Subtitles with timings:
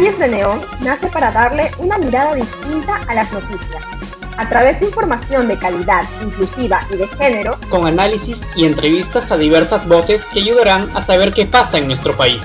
[0.00, 3.82] Calles de Neón nace para darle una mirada distinta a las noticias,
[4.38, 9.36] a través de información de calidad, inclusiva y de género, con análisis y entrevistas a
[9.36, 12.40] diversas voces que ayudarán a saber qué pasa en nuestro país.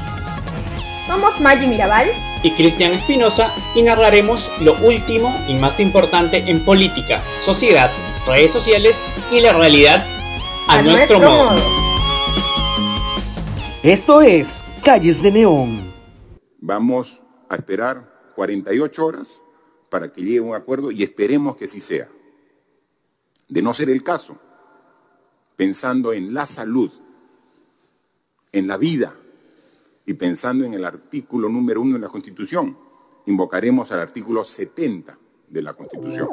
[1.07, 2.11] Somos Maggie Mirabal
[2.43, 7.89] y Cristian Espinosa y narraremos lo último y más importante en política, sociedad,
[8.27, 8.97] redes sociales
[9.31, 10.05] y la realidad
[10.75, 11.55] a, nuestro, modo.
[13.81, 14.45] Esto es
[14.83, 15.93] Calles de Neón.
[16.59, 17.07] Vamos
[17.55, 18.03] a esperar
[18.35, 19.27] 48 horas
[19.89, 22.07] para que llegue un acuerdo y esperemos que así sea.
[23.47, 24.37] De no ser el caso,
[25.55, 26.91] pensando en la salud,
[28.51, 29.13] en la vida
[30.05, 32.77] y pensando en el artículo número uno de la Constitución,
[33.25, 35.17] invocaremos al artículo 70
[35.49, 36.27] de la Constitución.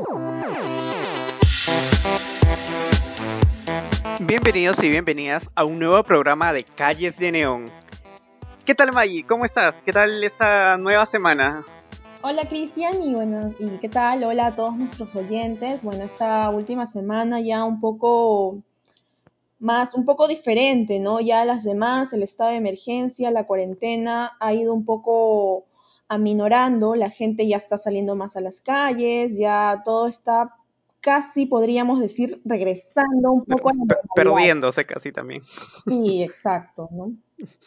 [4.20, 7.81] Bienvenidos y bienvenidas a un nuevo programa de Calles de Neón.
[8.64, 9.24] ¿Qué tal Maggie?
[9.26, 9.74] ¿Cómo estás?
[9.84, 11.64] ¿Qué tal esta nueva semana?
[12.22, 14.22] Hola Cristian y bueno, ¿y qué tal?
[14.22, 15.82] Hola a todos nuestros oyentes.
[15.82, 18.58] Bueno, esta última semana ya un poco
[19.58, 21.20] más, un poco diferente, ¿no?
[21.20, 25.64] Ya las demás, el estado de emergencia, la cuarentena ha ido un poco
[26.06, 30.54] aminorando, la gente ya está saliendo más a las calles, ya todo está
[31.00, 35.42] casi podríamos decir regresando un poco a la perdiéndose casi también.
[35.84, 37.10] Sí, exacto, ¿no?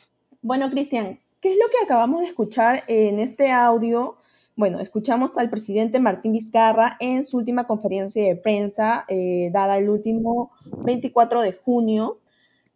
[0.45, 4.17] Bueno, Cristian, ¿qué es lo que acabamos de escuchar en este audio?
[4.55, 9.89] Bueno, escuchamos al presidente Martín Vizcarra en su última conferencia de prensa, eh, dada el
[9.89, 10.51] último
[10.83, 12.19] 24 de junio,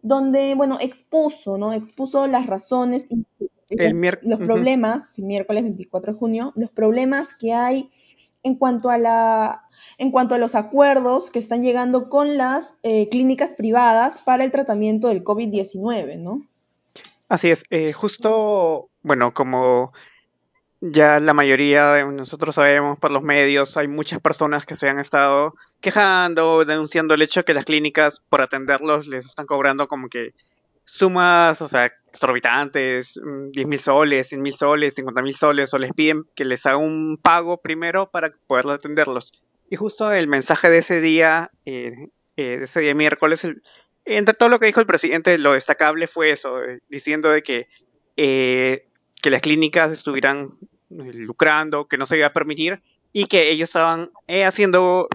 [0.02, 1.72] donde, bueno, expuso, ¿no?
[1.74, 3.24] Expuso las razones y
[4.24, 7.92] los problemas, miércoles 24 de junio, los problemas que hay
[8.42, 9.62] en cuanto a la
[10.00, 14.52] en cuanto a los acuerdos que están llegando con las eh, clínicas privadas para el
[14.52, 16.49] tratamiento del COVID-19, ¿no?
[17.30, 19.94] Así es, eh, justo, bueno, como
[20.82, 25.00] ya la mayoría de nosotros sabemos por los medios, hay muchas personas que se han
[25.00, 30.32] estado quejando, denunciando el hecho que las clínicas por atenderlos les están cobrando como que
[30.98, 35.78] sumas, o sea, exorbitantes, mm, diez mil soles, cien mil soles, cincuenta mil soles, o
[35.78, 39.32] les piden que les haga un pago primero para poder atenderlos.
[39.70, 41.94] Y justo el mensaje de ese día, eh,
[42.38, 43.62] eh, de ese día miércoles, el,
[44.18, 47.68] entre todo lo que dijo el presidente, lo destacable fue eso, eh, diciendo de que,
[48.18, 48.86] eh,
[49.22, 50.50] que las clínicas estuvieran
[50.90, 52.80] eh, lucrando, que no se iba a permitir
[53.14, 55.08] y que ellos estaban haciendo,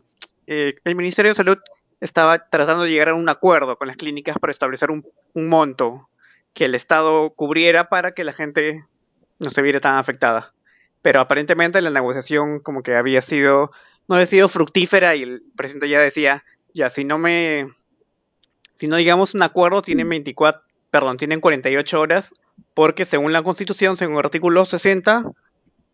[0.47, 1.59] el Ministerio de Salud
[2.01, 6.09] estaba tratando de llegar a un acuerdo con las clínicas para establecer un, un monto
[6.55, 8.85] que el Estado cubriera para que la gente
[9.39, 10.53] no se viera tan afectada.
[11.03, 13.71] Pero aparentemente la negociación como que había sido,
[14.09, 16.43] no había sido fructífera y el presidente ya decía,
[16.75, 17.69] ya si no me
[18.85, 22.27] si no digamos un acuerdo, tienen 24, perdón, tienen 48 horas,
[22.75, 25.25] porque según la Constitución, según el artículo 60,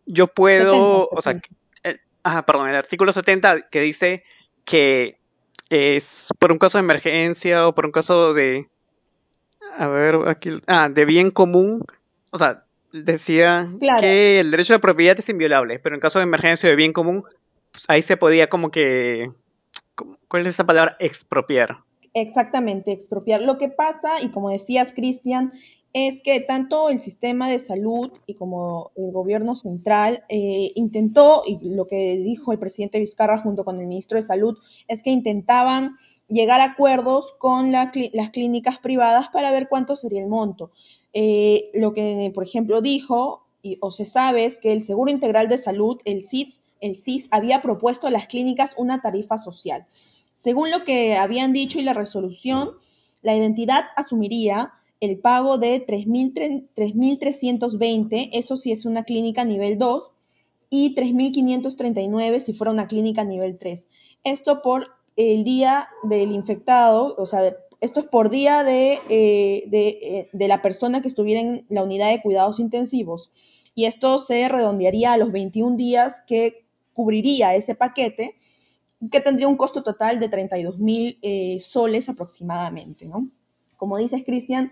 [0.07, 1.39] yo puedo, o sea,
[1.85, 1.97] eh,
[2.45, 4.23] perdón, el artículo 70 que dice
[4.65, 5.15] que
[5.69, 6.03] es
[6.37, 8.65] por un caso de emergencia o por un caso de,
[9.77, 11.85] a ver, aquí, ah, de bien común,
[12.31, 13.69] o sea, decía
[14.01, 16.91] que el derecho de propiedad es inviolable, pero en caso de emergencia o de bien
[16.91, 17.23] común,
[17.71, 19.31] pues, ahí se podía como que,
[20.27, 20.97] ¿cuál es esa palabra?
[20.99, 21.77] Expropiar.
[22.13, 23.41] Exactamente, expropiar.
[23.41, 25.53] Lo que pasa, y como decías, Cristian,
[25.93, 31.57] es que tanto el sistema de salud y como el gobierno central eh, intentó, y
[31.69, 34.57] lo que dijo el presidente Vizcarra junto con el ministro de Salud,
[34.87, 37.91] es que intentaban llegar a acuerdos con las
[38.31, 40.71] clínicas privadas para ver cuánto sería el monto.
[41.13, 45.49] Eh, lo que, por ejemplo, dijo, y, o se sabe, es que el Seguro Integral
[45.49, 49.85] de Salud, el CIS, el CIS, había propuesto a las clínicas una tarifa social.
[50.43, 52.71] Según lo que habían dicho y la resolución,
[53.21, 60.03] la identidad asumiría el pago de 3.320, eso sí es una clínica nivel 2,
[60.69, 63.81] y 3.539 si fuera una clínica nivel 3.
[64.23, 64.87] Esto por
[65.17, 70.61] el día del infectado, o sea, esto es por día de, eh, eh, de la
[70.61, 73.29] persona que estuviera en la unidad de cuidados intensivos.
[73.75, 76.63] Y esto se redondearía a los 21 días que
[76.93, 78.35] cubriría ese paquete
[79.09, 83.27] que tendría un costo total de 32 mil eh, soles aproximadamente, ¿no?
[83.77, 84.71] Como dices, Cristian,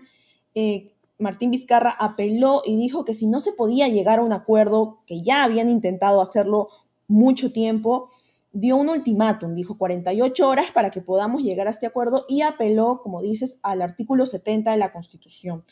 [0.54, 4.98] eh, Martín Vizcarra apeló y dijo que si no se podía llegar a un acuerdo,
[5.06, 6.68] que ya habían intentado hacerlo
[7.08, 8.10] mucho tiempo,
[8.52, 13.00] dio un ultimátum, dijo 48 horas para que podamos llegar a este acuerdo y apeló,
[13.02, 15.64] como dices, al artículo 70 de la Constitución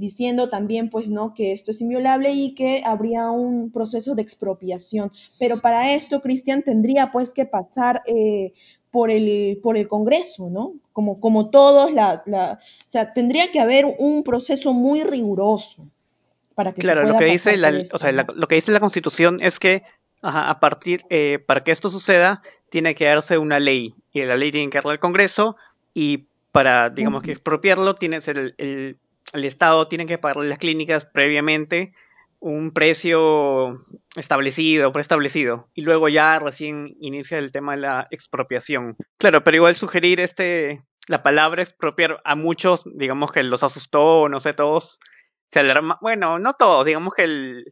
[0.00, 5.12] diciendo también pues no que esto es inviolable y que habría un proceso de expropiación.
[5.38, 8.52] Pero para esto, Cristian, tendría pues que pasar eh,
[8.90, 10.72] por el por el Congreso, ¿no?
[10.92, 12.58] Como como todos la, la
[12.88, 15.86] o sea, tendría que haber un proceso muy riguroso
[16.54, 19.56] para que claro, lo que dice la, o sea, lo que dice la Constitución es
[19.60, 19.82] que
[20.22, 24.36] ajá, a partir eh, para que esto suceda tiene que darse una ley y la
[24.36, 25.56] ley tiene que darle al Congreso
[25.94, 28.96] y para digamos que expropiarlo tiene el, el
[29.32, 31.92] el Estado tiene que pagarle las clínicas previamente
[32.40, 33.84] un precio
[34.16, 38.96] establecido, preestablecido, y luego ya recién inicia el tema de la expropiación.
[39.18, 44.40] Claro, pero igual sugerir este la palabra expropiar a muchos, digamos que los asustó, no
[44.40, 44.98] sé, todos
[45.52, 47.64] se alarma, bueno, no todos, digamos que el,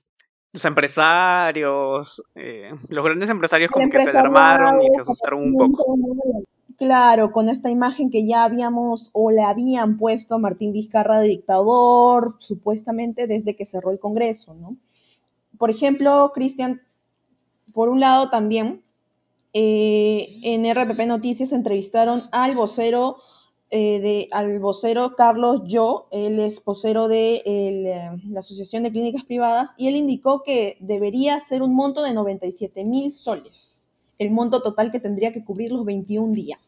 [0.52, 5.96] los empresarios, eh, los grandes empresarios como que se alarmaron y se asustaron un poco.
[6.78, 11.26] Claro, con esta imagen que ya habíamos o le habían puesto a Martín Vizcarra de
[11.26, 14.76] dictador, supuestamente desde que cerró el Congreso, ¿no?
[15.58, 16.80] Por ejemplo, Cristian,
[17.74, 18.82] por un lado también,
[19.52, 23.16] eh, en RPP Noticias entrevistaron al vocero
[23.70, 29.24] eh, de al vocero Carlos Yo, él es vocero de eh, la Asociación de Clínicas
[29.24, 33.52] Privadas, y él indicó que debería ser un monto de 97 mil soles,
[34.20, 36.60] el monto total que tendría que cubrir los 21 días.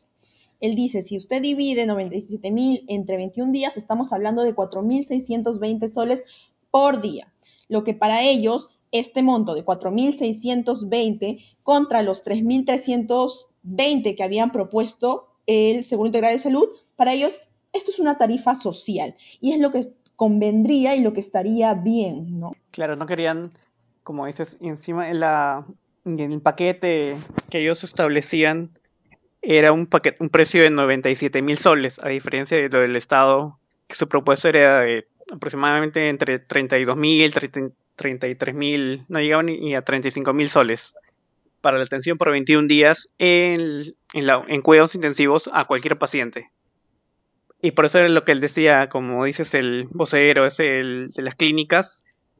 [0.61, 6.21] Él dice, si usted divide 97 mil entre 21 días, estamos hablando de 4.620 soles
[6.71, 7.29] por día,
[7.69, 15.89] lo que para ellos este monto de 4.620 contra los 3.320 que habían propuesto el
[15.89, 17.33] Seguro Integral de Salud, para ellos
[17.73, 22.41] esto es una tarifa social y es lo que convendría y lo que estaría bien,
[22.41, 22.53] ¿no?
[22.73, 23.53] Claro, no querían,
[24.03, 25.65] como dices, encima en, la,
[26.05, 27.17] en el paquete
[27.49, 28.71] que ellos establecían
[29.43, 33.57] era un paquete, un precio de 97 mil soles, a diferencia de lo del Estado,
[33.89, 37.33] que su propuesto era de aproximadamente entre 32 mil,
[37.97, 40.81] 33 mil, no llegaba ni a 35 mil soles
[41.61, 46.49] para la atención por 21 días en, en, cuidados intensivos a cualquier paciente.
[47.63, 51.23] Y por eso era lo que él decía, como dices, el vocero es el de
[51.23, 51.91] las clínicas,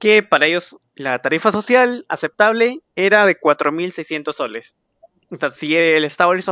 [0.01, 0.65] que para ellos
[0.95, 4.65] la tarifa social aceptable era de 4.600 soles.
[5.31, 6.47] O sea, si el Estado les,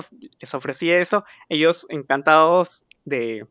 [0.54, 2.68] ofrecía eso, ellos encantados
[3.04, 3.44] de,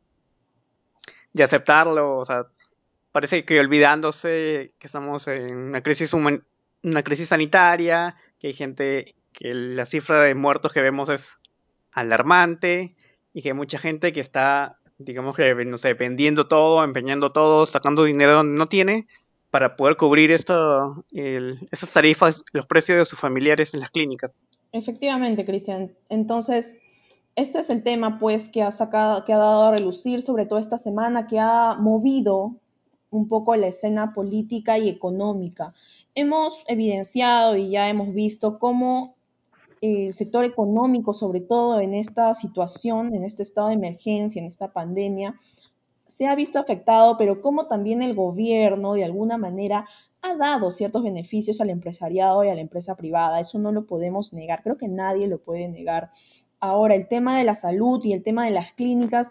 [1.33, 2.45] de aceptarlo, o sea,
[3.11, 9.53] parece que olvidándose que estamos en una crisis una crisis sanitaria, que hay gente que
[9.53, 11.21] la cifra de muertos que vemos es
[11.91, 12.95] alarmante
[13.33, 17.67] y que hay mucha gente que está, digamos que, no sé, vendiendo todo, empeñando todo,
[17.67, 19.07] sacando dinero donde no tiene
[19.51, 24.31] para poder cubrir esto, el, esas tarifas, los precios de sus familiares en las clínicas.
[24.71, 25.91] Efectivamente, Cristian.
[26.09, 26.65] Entonces,
[27.35, 30.59] este es el tema, pues, que ha sacado, que ha dado a relucir, sobre todo
[30.59, 32.55] esta semana, que ha movido
[33.09, 35.73] un poco la escena política y económica.
[36.15, 39.15] Hemos evidenciado y ya hemos visto cómo
[39.81, 44.73] el sector económico, sobre todo en esta situación, en este estado de emergencia, en esta
[44.73, 45.35] pandemia,
[46.17, 49.87] se ha visto afectado, pero cómo también el gobierno, de alguna manera,
[50.21, 54.33] ha dado ciertos beneficios al empresariado y a la empresa privada, eso no lo podemos
[54.33, 56.09] negar, creo que nadie lo puede negar.
[56.59, 59.27] Ahora, el tema de la salud y el tema de las clínicas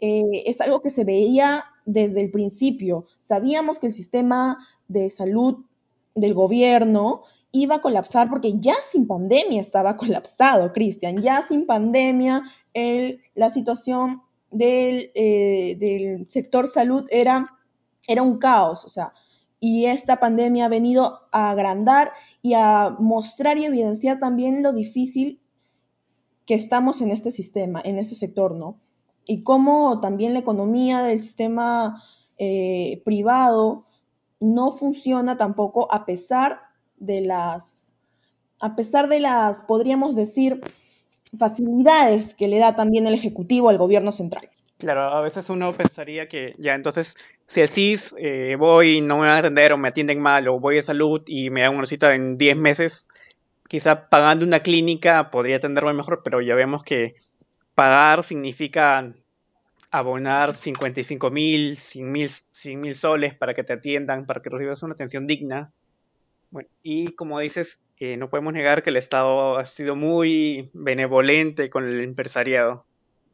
[0.00, 3.06] eh, es algo que se veía desde el principio.
[3.28, 5.64] Sabíamos que el sistema de salud
[6.14, 7.22] del gobierno
[7.52, 12.42] iba a colapsar porque ya sin pandemia estaba colapsado, Cristian, ya sin pandemia
[12.74, 17.50] el, la situación del, eh, del sector salud era,
[18.06, 19.12] era un caos, o sea,
[19.60, 25.40] y esta pandemia ha venido a agrandar y a mostrar y evidenciar también lo difícil
[26.46, 28.76] que estamos en este sistema, en este sector, ¿no?
[29.26, 32.02] Y cómo también la economía del sistema
[32.38, 33.84] eh, privado
[34.38, 36.60] no funciona tampoco a pesar
[36.98, 37.62] de las,
[38.60, 40.60] a pesar de las, podríamos decir,
[41.38, 44.48] facilidades que le da también el Ejecutivo al gobierno central.
[44.78, 47.06] Claro, a veces uno pensaría que ya entonces
[47.54, 50.78] si decís eh, voy no me van a atender o me atienden mal o voy
[50.78, 52.92] a salud y me dan una cita en 10 meses,
[53.68, 57.14] quizá pagando una clínica podría atenderme mejor, pero ya vemos que
[57.74, 59.12] pagar significa
[59.90, 62.30] abonar 55 mil, 100 mil,
[62.64, 65.70] mil soles para que te atiendan, para que recibas una atención digna.
[66.50, 71.70] Bueno, y como dices, eh, no podemos negar que el Estado ha sido muy benevolente
[71.70, 72.84] con el empresariado.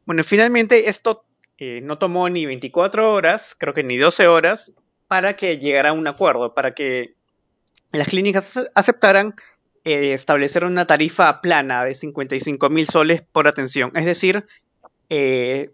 [0.05, 1.23] Bueno, finalmente esto
[1.63, 4.59] eh, no tomó ni 24 horas, creo que ni 12 horas,
[5.07, 7.13] para que llegara a un acuerdo, para que
[7.91, 8.43] las clínicas
[8.75, 9.35] aceptaran
[9.85, 13.91] eh, establecer una tarifa plana de 55 mil soles por atención.
[13.95, 14.43] Es decir,
[15.09, 15.69] eh,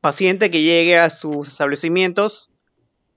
[0.00, 2.48] paciente que llegue a sus establecimientos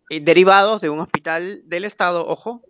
[0.09, 2.61] eh, derivados de un hospital del Estado, ojo,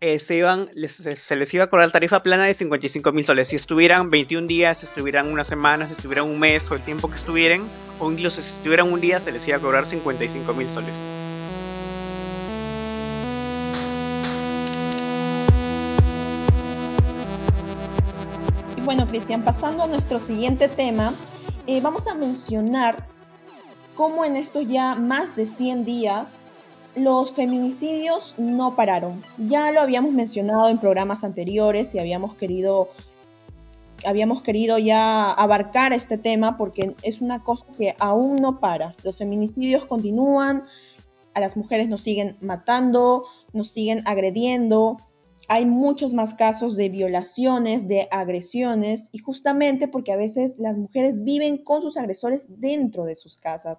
[0.00, 0.92] eh, se, iban, les,
[1.28, 3.48] se les iba a cobrar tarifa plana de 55 mil soles.
[3.48, 7.10] Si estuvieran 21 días, si estuvieran una semana, si estuvieran un mes o el tiempo
[7.10, 10.68] que estuvieran, o incluso si estuvieran un día, se les iba a cobrar 55 mil
[10.74, 10.94] soles.
[18.76, 21.16] Y bueno, Cristian, pasando a nuestro siguiente tema,
[21.66, 23.04] eh, vamos a mencionar
[23.96, 26.28] cómo en estos ya más de 100 días
[26.96, 29.22] los feminicidios no pararon.
[29.38, 32.88] Ya lo habíamos mencionado en programas anteriores y habíamos querido
[34.06, 38.94] habíamos querido ya abarcar este tema porque es una cosa que aún no para.
[39.02, 40.64] Los feminicidios continúan,
[41.34, 44.98] a las mujeres nos siguen matando, nos siguen agrediendo,
[45.48, 51.24] hay muchos más casos de violaciones, de agresiones, y justamente porque a veces las mujeres
[51.24, 53.78] viven con sus agresores dentro de sus casas.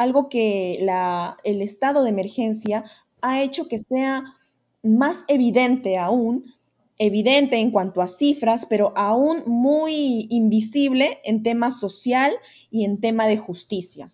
[0.00, 2.84] Algo que la, el estado de emergencia
[3.20, 4.24] ha hecho que sea
[4.82, 6.54] más evidente aún,
[6.96, 12.32] evidente en cuanto a cifras, pero aún muy invisible en tema social
[12.70, 14.10] y en tema de justicia.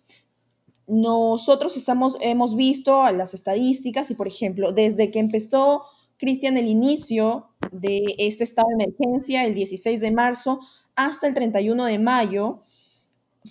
[0.87, 5.83] Nosotros estamos, hemos visto las estadísticas y, por ejemplo, desde que empezó
[6.17, 10.59] Cristian, el inicio de este estado de emergencia, el 16 de marzo
[10.97, 12.63] hasta el 31 de mayo,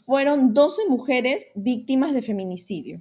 [0.05, 3.01] fueron 12 mujeres víctimas de feminicidio.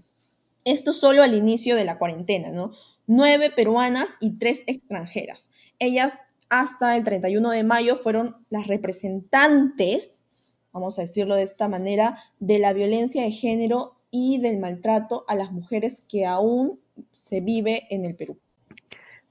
[0.64, 2.72] Esto solo al inicio de la cuarentena, ¿no?
[3.08, 5.40] Nueve peruanas y tres extranjeras.
[5.80, 6.14] Ellas
[6.50, 10.04] hasta el 31 de mayo fueron las representantes,
[10.72, 15.36] vamos a decirlo de esta manera, de la violencia de género y del maltrato a
[15.36, 16.80] las mujeres que aún
[17.30, 18.38] se vive en el Perú.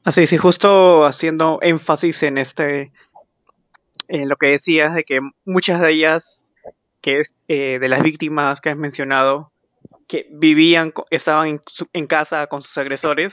[0.05, 2.93] Así, sí, justo haciendo énfasis en este,
[4.09, 6.23] en lo que decías de que muchas de ellas,
[7.05, 9.51] que es eh, de las víctimas que has mencionado,
[10.09, 11.61] que vivían, estaban
[11.93, 13.31] en, casa con sus agresores,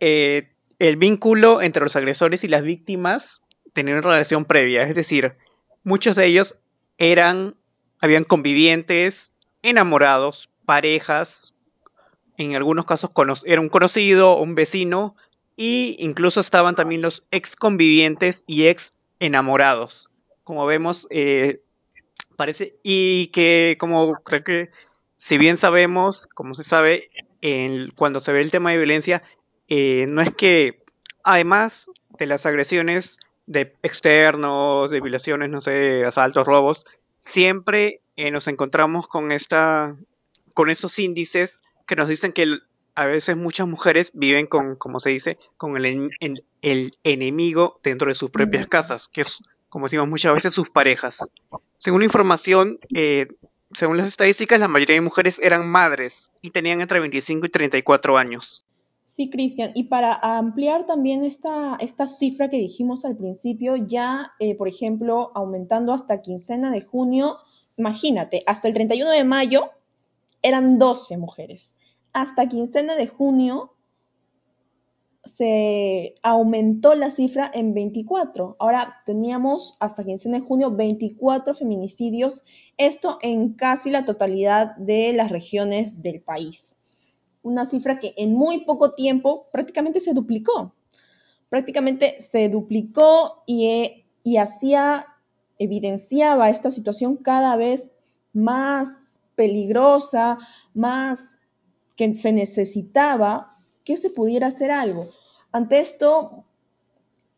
[0.00, 3.22] eh, el vínculo entre los agresores y las víctimas
[3.72, 5.32] tenía una relación previa, es decir,
[5.82, 6.54] muchos de ellos
[6.98, 7.54] eran,
[8.02, 9.14] habían convivientes,
[9.62, 11.30] enamorados, parejas,
[12.36, 13.12] en algunos casos
[13.46, 15.16] era un conocido, un vecino,
[15.56, 18.82] y incluso estaban también los ex convivientes y ex
[19.20, 19.90] enamorados.
[20.44, 21.60] Como vemos, eh,
[22.32, 24.68] parece, y que como creo que
[25.28, 27.08] si bien sabemos, como se sabe,
[27.40, 29.22] en, cuando se ve el tema de violencia,
[29.68, 30.80] eh, no es que
[31.24, 31.72] además
[32.18, 33.04] de las agresiones
[33.46, 36.82] de externos, de violaciones, no sé, asaltos, robos,
[37.32, 39.94] siempre eh, nos encontramos con esta,
[40.54, 41.50] con esos índices
[41.86, 42.62] que nos dicen que el,
[42.94, 46.10] a veces muchas mujeres viven con, como se dice, con el,
[46.62, 49.28] el enemigo dentro de sus propias casas, que es,
[49.72, 51.14] como decimos muchas veces, sus parejas.
[51.82, 53.26] Según la información, eh,
[53.78, 56.12] según las estadísticas, la mayoría de mujeres eran madres
[56.42, 58.44] y tenían entre 25 y 34 años.
[59.16, 64.54] Sí, Cristian, y para ampliar también esta, esta cifra que dijimos al principio, ya, eh,
[64.56, 67.38] por ejemplo, aumentando hasta quincena de junio,
[67.78, 69.70] imagínate, hasta el 31 de mayo
[70.42, 71.62] eran 12 mujeres
[72.12, 73.70] hasta quincena de junio
[75.42, 78.54] se aumentó la cifra en 24.
[78.60, 82.40] Ahora teníamos hasta quincena de junio 24 feminicidios,
[82.78, 86.56] esto en casi la totalidad de las regiones del país.
[87.42, 90.74] Una cifra que en muy poco tiempo prácticamente se duplicó.
[91.48, 95.06] Prácticamente se duplicó y, eh, y hacía,
[95.58, 97.82] evidenciaba esta situación cada vez
[98.32, 98.86] más
[99.34, 100.38] peligrosa,
[100.72, 101.18] más
[101.96, 105.08] que se necesitaba que se pudiera hacer algo.
[105.52, 106.44] Ante esto,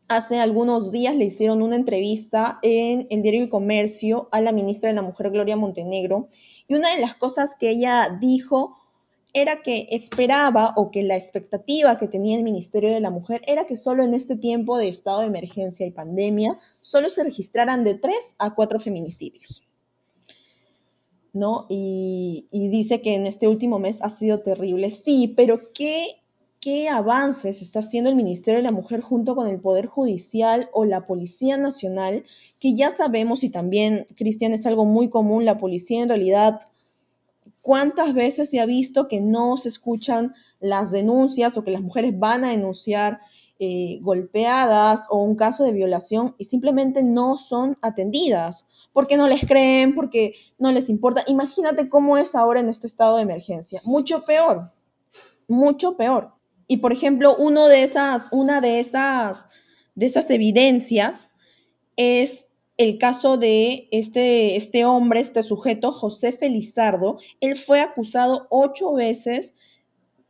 [0.09, 4.89] hace algunos días le hicieron una entrevista en el diario El Comercio a la ministra
[4.89, 6.29] de la Mujer, Gloria Montenegro,
[6.69, 8.79] y una de las cosas que ella dijo
[9.33, 13.67] era que esperaba o que la expectativa que tenía el Ministerio de la Mujer era
[13.67, 17.97] que solo en este tiempo de estado de emergencia y pandemia solo se registraran de
[17.97, 19.65] tres a cuatro feminicidios.
[21.33, 21.67] ¿no?
[21.69, 25.01] Y, dice que en este último mes ha sido terrible.
[25.05, 26.17] Sí, pero ¿qué,
[26.65, 30.87] ¿qué avances está haciendo el Ministerio de la Mujer junto con el Poder Judicial o
[30.87, 32.25] la Policía Nacional?
[32.59, 36.63] Que ya sabemos, y también, Cristian, es algo muy común, la policía en realidad,
[37.61, 42.19] ¿cuántas veces se ha visto que no se escuchan las denuncias o que las mujeres
[42.19, 43.21] van a denunciar
[43.59, 48.57] eh, golpeadas o un caso de violación y simplemente no son atendidas?
[48.95, 51.25] porque no les creen, porque no les importa.
[51.27, 53.81] Imagínate cómo es ahora en este estado de emergencia.
[53.85, 54.71] Mucho peor,
[55.49, 56.34] mucho peor.
[56.67, 59.39] Y por ejemplo, uno de esas, una de esas,
[59.95, 61.15] de esas evidencias
[61.97, 62.31] es
[62.77, 67.19] el caso de este, este hombre, este sujeto, José Felizardo.
[67.41, 69.51] Él fue acusado ocho veces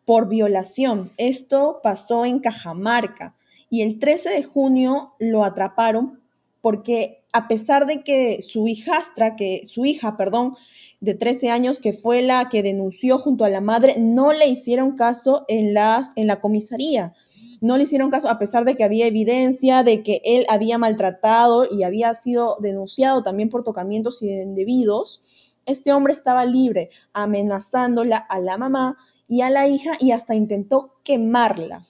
[0.04, 1.12] por violación.
[1.16, 3.34] Esto pasó en Cajamarca
[3.70, 6.20] y el 13 de junio lo atraparon
[6.60, 10.56] porque a pesar de que su hijastra, que su hija, perdón,
[11.04, 14.96] de 13 años, que fue la que denunció junto a la madre, no le hicieron
[14.96, 17.12] caso en la, en la comisaría.
[17.60, 21.66] no le hicieron caso a pesar de que había evidencia de que él había maltratado
[21.70, 25.22] y había sido denunciado también por tocamientos indebidos.
[25.64, 30.92] Este hombre estaba libre, amenazándola a la mamá y a la hija y hasta intentó
[31.04, 31.86] quemarla.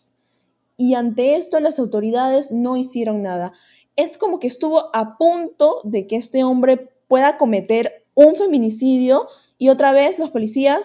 [0.77, 3.53] Y ante esto las autoridades no hicieron nada.
[3.97, 9.29] Es como que estuvo a punto de que este hombre pueda cometer un feminicidio
[9.59, 10.81] y otra vez los policías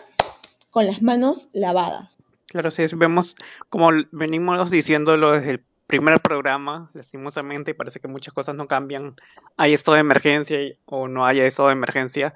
[0.72, 2.10] con las manos lavadas.
[2.48, 3.28] Claro, sí, vemos
[3.70, 9.16] como venimos diciéndolo desde el primer programa, lastimosamente, parece que muchas cosas no cambian.
[9.58, 12.34] Hay estado de emergencia o no haya estado de emergencia.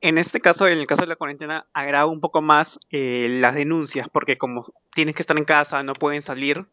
[0.00, 3.54] En este caso, en el caso de la cuarentena, agrava un poco más eh, las
[3.54, 6.64] denuncias, porque como tienes que estar en casa, no pueden salir.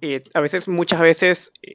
[0.00, 1.74] Eh, a veces, muchas veces, eh,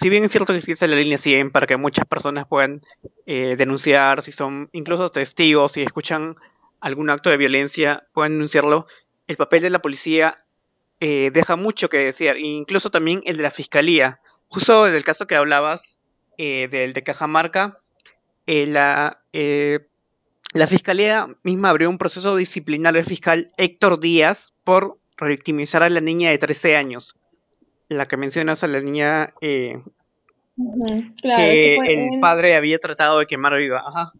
[0.00, 2.80] si bien es cierto que existe la línea 100 para que muchas personas puedan
[3.26, 6.36] eh, denunciar, si son incluso testigos, si escuchan
[6.80, 8.86] algún acto de violencia, puedan denunciarlo,
[9.28, 10.38] el papel de la policía
[11.00, 14.18] eh, deja mucho que decir, incluso también el de la fiscalía.
[14.48, 15.80] Justo del caso que hablabas,
[16.38, 17.78] eh, del de Cajamarca,
[18.46, 19.80] eh, la, eh,
[20.52, 26.00] la fiscalía misma abrió un proceso disciplinario del fiscal Héctor Díaz por revictimizar a la
[26.00, 27.14] niña de 13 años
[27.88, 29.80] la que mencionas a la niña eh,
[31.20, 34.12] claro, que el padre había tratado de quemar viva, ajá,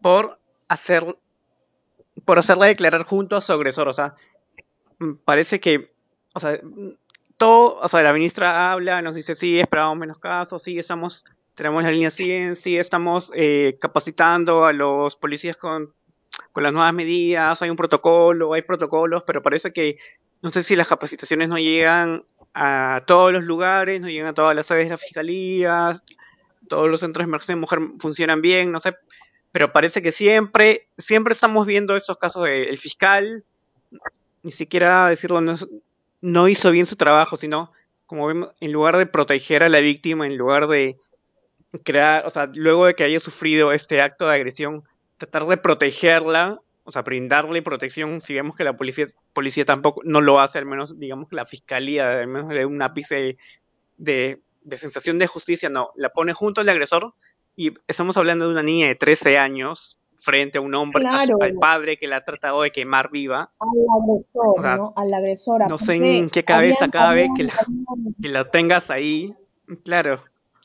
[0.00, 0.38] por
[0.68, 1.04] hacer,
[2.24, 4.14] por hacerla declarar junto a su agresor, o sea,
[4.98, 5.90] mm, parece que,
[6.34, 6.58] o sea,
[7.36, 11.24] todo, o sea, la ministra habla, nos dice, sí, esperamos menos casos, sí, estamos,
[11.54, 15.90] tenemos la línea 100, sí, estamos eh, capacitando a los policías con,
[16.52, 19.98] con las nuevas medidas, hay un protocolo, hay protocolos, pero parece que,
[20.42, 22.22] no sé si las capacitaciones no llegan
[22.60, 26.02] a todos los lugares, no llegan a todas las sedes de la fiscalía,
[26.68, 28.94] todos los centros de emergencia de mujer funcionan bien, no sé,
[29.52, 33.44] pero parece que siempre, siempre estamos viendo esos casos de el fiscal,
[34.42, 35.56] ni siquiera decirlo, no,
[36.20, 37.70] no hizo bien su trabajo, sino
[38.06, 40.96] como vemos, en lugar de proteger a la víctima, en lugar de
[41.84, 44.82] crear, o sea, luego de que haya sufrido este acto de agresión,
[45.18, 50.22] tratar de protegerla, o sea, brindarle protección, si vemos que la policía, policía tampoco no
[50.22, 53.36] lo hace, al menos digamos que la fiscalía, al menos de un ápice
[53.98, 57.12] de, de sensación de justicia, no, la pone junto al agresor
[57.56, 61.36] y estamos hablando de una niña de 13 años frente a un hombre, Claro.
[61.42, 63.50] al padre que la ha tratado de quemar viva.
[63.60, 64.92] al agresor, O sea, ¿no?
[64.96, 65.68] Al agresor.
[65.68, 69.32] No sé en qué cabeza habían- cabe habían- que la, habían- que la tengas ahí,
[69.84, 70.22] claro.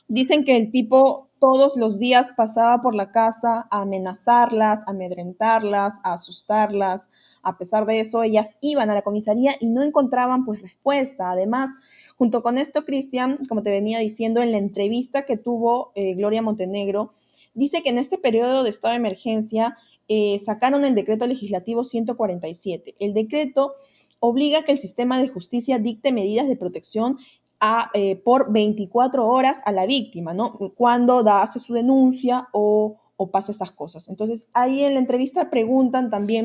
[0.08, 5.92] Dicen que el tipo todos los días pasaba por la casa a amenazarlas, a amedrentarlas,
[6.02, 7.02] a asustarlas.
[7.42, 11.32] A pesar de eso, ellas iban a la comisaría y no encontraban pues respuesta.
[11.32, 11.68] Además,
[12.16, 16.40] junto con esto, Cristian, como te venía diciendo en la entrevista que tuvo eh, Gloria
[16.40, 17.12] Montenegro,
[17.52, 19.76] dice que en este periodo de estado de emergencia
[20.08, 22.94] eh, sacaron el decreto legislativo 147.
[23.00, 23.74] El decreto
[24.18, 27.18] obliga a que el sistema de justicia dicte medidas de protección
[27.66, 30.46] a, eh, por 24 horas a la víctima, ¿no?
[30.76, 34.02] Cuando da, hace su denuncia o, o pasa estas cosas.
[34.08, 36.44] Entonces, ahí en la entrevista preguntan también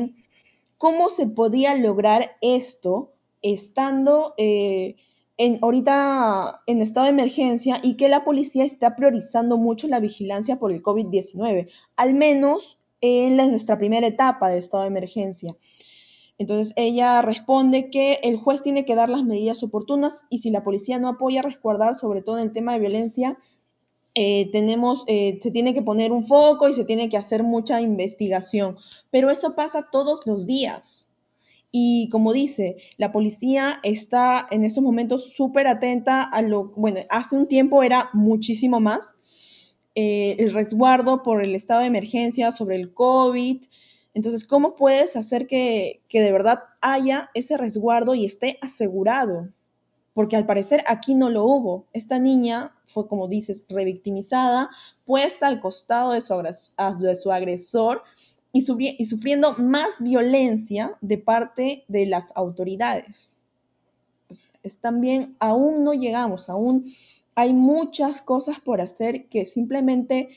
[0.78, 3.10] cómo se podía lograr esto
[3.42, 4.96] estando eh,
[5.36, 10.56] en, ahorita en estado de emergencia y que la policía está priorizando mucho la vigilancia
[10.56, 12.60] por el COVID-19, al menos
[13.02, 15.54] en la- nuestra primera etapa de estado de emergencia.
[16.40, 20.64] Entonces ella responde que el juez tiene que dar las medidas oportunas y si la
[20.64, 23.36] policía no apoya resguardar, sobre todo en el tema de violencia,
[24.14, 27.82] eh, tenemos, eh, se tiene que poner un foco y se tiene que hacer mucha
[27.82, 28.78] investigación.
[29.10, 30.82] Pero eso pasa todos los días.
[31.72, 37.36] Y como dice, la policía está en estos momentos súper atenta a lo, bueno, hace
[37.36, 39.00] un tiempo era muchísimo más,
[39.94, 43.60] eh, el resguardo por el estado de emergencia sobre el COVID.
[44.14, 49.48] Entonces, ¿cómo puedes hacer que, que de verdad haya ese resguardo y esté asegurado?
[50.14, 51.86] Porque al parecer aquí no lo hubo.
[51.92, 54.68] Esta niña fue, como dices, revictimizada,
[55.04, 56.34] puesta al costado de su,
[57.04, 58.02] de su agresor
[58.52, 58.62] y
[59.06, 63.14] sufriendo más violencia de parte de las autoridades.
[64.26, 66.92] Pues, es también, aún no llegamos, aún
[67.36, 70.30] hay muchas cosas por hacer que simplemente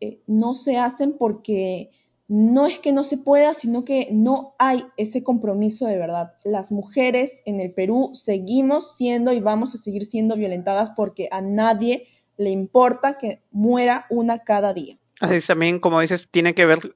[0.00, 1.90] eh, no se hacen porque
[2.28, 6.32] no es que no se pueda, sino que no hay ese compromiso de verdad.
[6.44, 11.40] Las mujeres en el Perú seguimos siendo y vamos a seguir siendo violentadas porque a
[11.40, 12.06] nadie
[12.38, 14.96] le importa que muera una cada día.
[15.20, 16.94] Así es, también, como dices, tiene que ver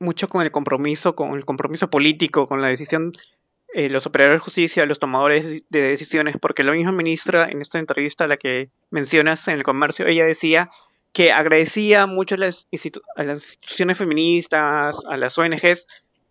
[0.00, 3.12] mucho con el compromiso, con el compromiso político, con la decisión,
[3.74, 7.78] eh, los operadores de justicia, los tomadores de decisiones, porque la misma ministra en esta
[7.78, 10.70] entrevista, la que mencionas en el comercio, ella decía
[11.14, 15.80] que agradecía mucho a las, institu- a las instituciones feministas, a las ONGs,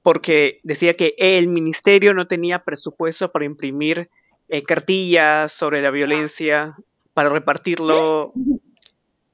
[0.03, 4.09] porque decía que el ministerio no tenía presupuesto para imprimir
[4.49, 6.75] eh, cartillas sobre la violencia
[7.13, 8.33] para repartirlo.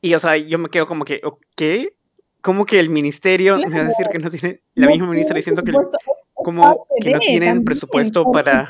[0.01, 1.19] Y, o sea, yo me quedo como que,
[1.57, 1.89] ¿qué?
[2.41, 5.61] ¿Cómo que el ministerio, me va a decir que no tiene, la misma ministra diciendo
[5.63, 5.73] que,
[6.33, 8.69] como que no tienen presupuesto para,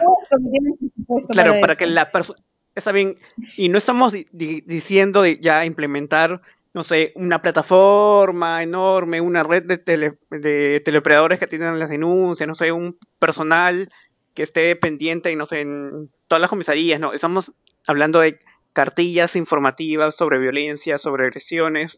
[1.27, 2.39] claro, para que la persona,
[2.73, 3.17] está bien,
[3.57, 6.41] y no estamos diciendo ya implementar,
[6.73, 12.47] no sé, una plataforma enorme, una red de, tele de teleoperadores que atiendan las denuncias,
[12.47, 13.89] no sé, un personal
[14.35, 17.45] que esté pendiente y no sé, en todas las comisarías, no, estamos
[17.87, 18.39] hablando de
[18.73, 21.91] cartillas informativas sobre violencia, sobre agresiones,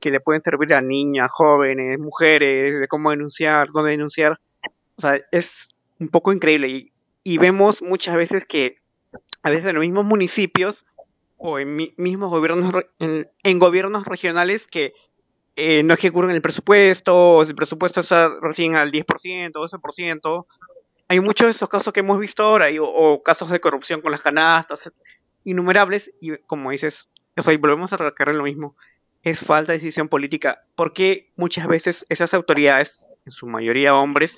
[0.00, 4.38] que le pueden servir a niñas, jóvenes, mujeres, de cómo denunciar, dónde denunciar.
[4.96, 5.46] O sea, es
[5.98, 6.92] un poco increíble y,
[7.24, 8.76] y vemos muchas veces que
[9.42, 10.76] a veces en los mismos municipios
[11.40, 14.92] o en mismos gobiernos en, en, gobiernos regionales que
[15.56, 20.46] eh, no ejecutan el presupuesto o el presupuesto está recién al 10%, 12%.
[21.08, 24.12] Hay muchos de esos casos que hemos visto ahora y, o, casos de corrupción con
[24.12, 24.78] las canastas,
[25.44, 26.94] innumerables y como dices,
[27.36, 28.76] o volvemos a recargar lo mismo
[29.22, 32.88] es falta de decisión política, porque muchas veces esas autoridades,
[33.26, 34.30] en su mayoría hombres,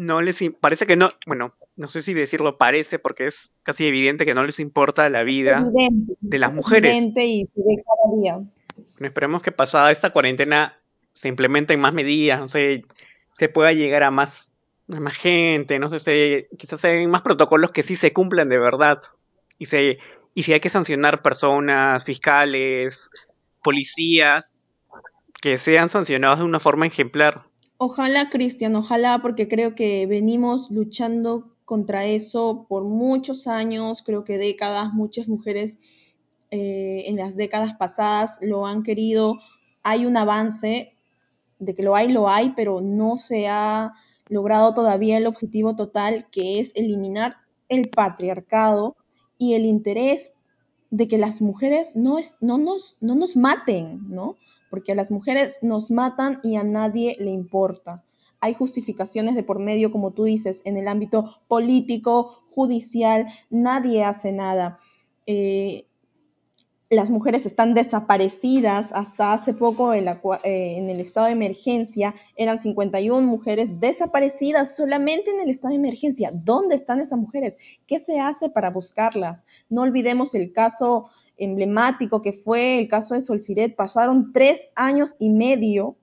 [0.00, 3.34] no les parece que no, bueno, no sé si decirlo parece porque es
[3.64, 5.62] casi evidente que no les importa la vida
[6.22, 6.90] de las mujeres.
[7.16, 8.38] y cada día.
[8.98, 10.74] esperemos que pasada esta cuarentena
[11.20, 12.82] se implementen más medidas, no sé,
[13.38, 14.32] se pueda llegar a más
[14.90, 18.58] a más gente, no sé, se, quizás sean más protocolos que sí se cumplan de
[18.58, 19.02] verdad
[19.58, 19.98] y se
[20.34, 22.94] y si hay que sancionar personas, fiscales,
[23.62, 24.46] policías
[25.42, 27.42] que sean sancionados de una forma ejemplar.
[27.82, 34.36] Ojalá, Cristian, ojalá, porque creo que venimos luchando contra eso por muchos años, creo que
[34.36, 35.72] décadas, muchas mujeres
[36.50, 39.38] eh, en las décadas pasadas lo han querido,
[39.82, 40.92] hay un avance,
[41.58, 43.94] de que lo hay, lo hay, pero no se ha
[44.28, 47.36] logrado todavía el objetivo total, que es eliminar
[47.70, 48.94] el patriarcado
[49.38, 50.20] y el interés
[50.90, 54.36] de que las mujeres no, es, no, nos, no nos maten, ¿no?
[54.70, 58.02] Porque a las mujeres nos matan y a nadie le importa.
[58.40, 64.32] Hay justificaciones de por medio, como tú dices, en el ámbito político, judicial, nadie hace
[64.32, 64.78] nada.
[65.26, 65.84] Eh,
[66.90, 68.90] las mujeres están desaparecidas.
[68.92, 75.30] Hasta hace poco en, eh, en, el estado de emergencia eran 51 mujeres desaparecidas solamente
[75.30, 76.30] en el estado de emergencia.
[76.34, 77.54] ¿Dónde están esas mujeres?
[77.86, 79.40] ¿Qué se hace para buscarlas?
[79.68, 83.74] No olvidemos el caso emblemático que fue el caso de Solciret.
[83.74, 85.96] Pasaron tres años y medio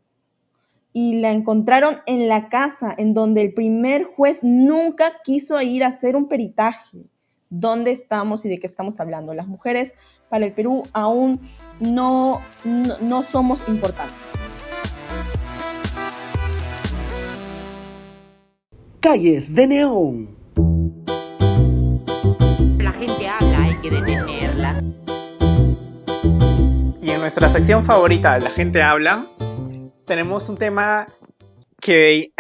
[0.94, 5.90] y la encontraron en la casa en donde el primer juez nunca quiso ir a
[5.90, 7.04] hacer un peritaje.
[7.50, 9.34] ¿Dónde estamos y de qué estamos hablando?
[9.34, 9.94] Las mujeres
[10.30, 11.40] para el Perú aún
[11.80, 14.16] no, no, somos importantes.
[19.00, 20.37] Calles de Neón.
[27.28, 29.28] Nuestra sección favorita, La gente habla,
[30.06, 31.08] tenemos un tema
[31.82, 32.32] que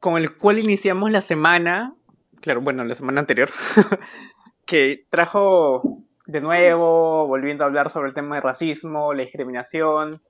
[0.00, 1.92] con el cual iniciamos la semana,
[2.40, 3.50] claro, bueno, la semana anterior,
[4.66, 10.20] que trajo de nuevo, volviendo a hablar sobre el tema de racismo, la discriminación,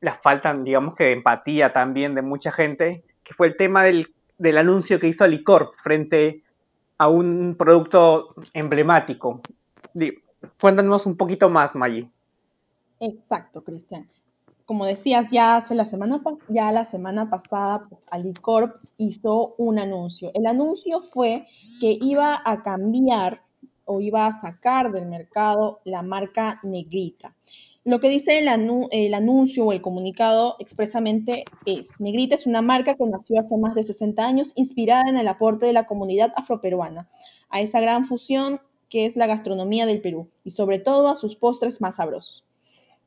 [0.00, 4.08] la falta, digamos que de empatía también de mucha gente, que fue el tema del,
[4.36, 6.42] del anuncio que hizo Alicorp frente
[6.98, 9.42] a un producto emblemático.
[10.60, 12.08] Cuéntanos un poquito más, Maggie.
[13.00, 14.06] Exacto, Cristian.
[14.66, 20.30] Como decías, ya hace la semana ya la semana pasada pues, Alicorp hizo un anuncio.
[20.34, 21.46] El anuncio fue
[21.80, 23.40] que iba a cambiar
[23.86, 27.34] o iba a sacar del mercado la marca Negrita.
[27.84, 33.06] Lo que dice el, anuncio o el comunicado expresamente es, Negrita es una marca que
[33.06, 37.08] nació hace más de 60 años, inspirada en el aporte de la comunidad afroperuana,
[37.48, 38.60] a esa gran fusión
[38.90, 42.44] que es la gastronomía del Perú, y sobre todo a sus postres más sabrosos.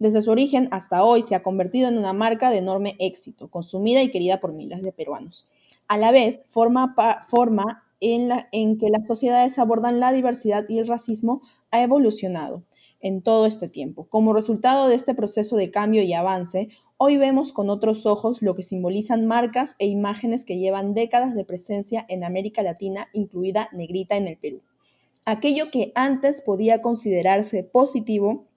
[0.04, 4.04] Desde su origen hasta hoy se ha convertido en una marca de enorme éxito, consumida
[4.04, 5.48] y querida por miles de peruanos.
[5.88, 6.94] A la vez, forma,
[7.30, 12.64] forma en, la, en que las sociedades abordan la diversidad y el racismo ha evolucionado
[13.00, 14.06] en todo este tiempo.
[14.10, 18.58] Como resultado de este proceso de cambio y avance, hoy vemos con otros ojos lo
[18.58, 24.18] que simbolizan marcas e imágenes que llevan décadas de presencia en América Latina, incluida Negrita
[24.18, 24.60] en el Perú.
[25.24, 28.48] Aquello que antes podía considerarse positivo,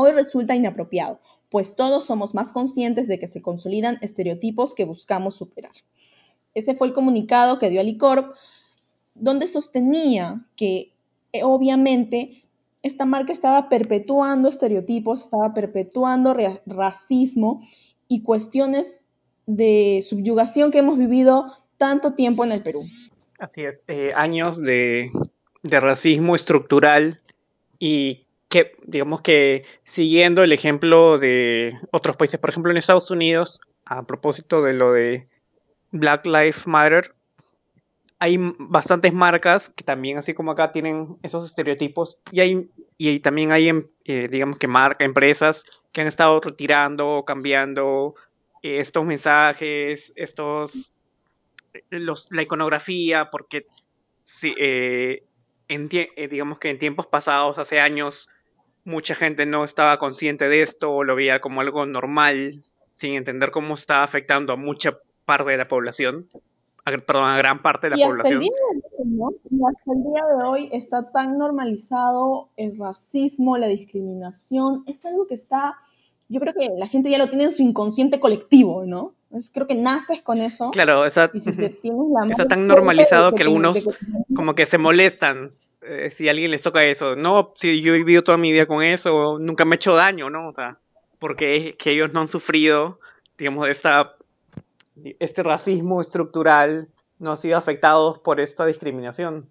[0.00, 1.18] hoy resulta inapropiado,
[1.50, 5.72] pues todos somos más conscientes de que se consolidan estereotipos que buscamos superar.
[6.54, 8.34] Ese fue el comunicado que dio Alicorp
[9.14, 10.92] donde sostenía que
[11.32, 12.42] eh, obviamente
[12.82, 16.34] esta marca estaba perpetuando estereotipos, estaba perpetuando
[16.66, 17.68] racismo
[18.08, 18.86] y cuestiones
[19.46, 22.84] de subyugación que hemos vivido tanto tiempo en el Perú.
[23.38, 25.10] Así es, eh, años de
[25.62, 27.20] de racismo estructural
[27.78, 33.58] y que, digamos que siguiendo el ejemplo de otros países, por ejemplo en Estados Unidos,
[33.86, 35.26] a propósito de lo de
[35.90, 37.12] Black Lives Matter,
[38.18, 43.50] hay bastantes marcas que también, así como acá, tienen esos estereotipos y hay y también
[43.50, 45.56] hay, em, eh, digamos que marca, empresas
[45.92, 48.14] que han estado retirando, cambiando
[48.62, 50.70] eh, estos mensajes, estos,
[51.90, 53.64] los, la iconografía, porque
[54.40, 55.22] sí, eh,
[55.68, 58.14] eh, digamos que en tiempos pasados, hace años,
[58.90, 62.62] mucha gente no estaba consciente de esto o lo veía como algo normal,
[63.00, 64.90] sin entender cómo está afectando a mucha
[65.24, 66.26] parte de la población
[67.06, 68.34] perdón, a gran parte de la y población.
[68.34, 69.30] Hasta el, día de hoy, ¿no?
[69.50, 75.26] y hasta el día de hoy está tan normalizado el racismo, la discriminación, es algo
[75.26, 75.74] que está,
[76.28, 79.12] yo creo que la gente ya lo tiene en su inconsciente colectivo, ¿no?
[79.52, 80.70] Creo que naces con eso.
[80.72, 83.84] Claro, y si está tan normalizado que, que, algunos que,
[84.34, 87.16] como que se molestan eh, si a alguien les toca eso.
[87.16, 90.30] No, si yo he vivido toda mi vida con eso, nunca me he hecho daño,
[90.30, 90.48] ¿no?
[90.48, 90.76] O sea,
[91.18, 92.98] porque es que ellos no han sufrido,
[93.38, 94.14] digamos, esa
[95.18, 96.88] este racismo estructural
[97.18, 99.46] no han sido afectados por esta discriminación.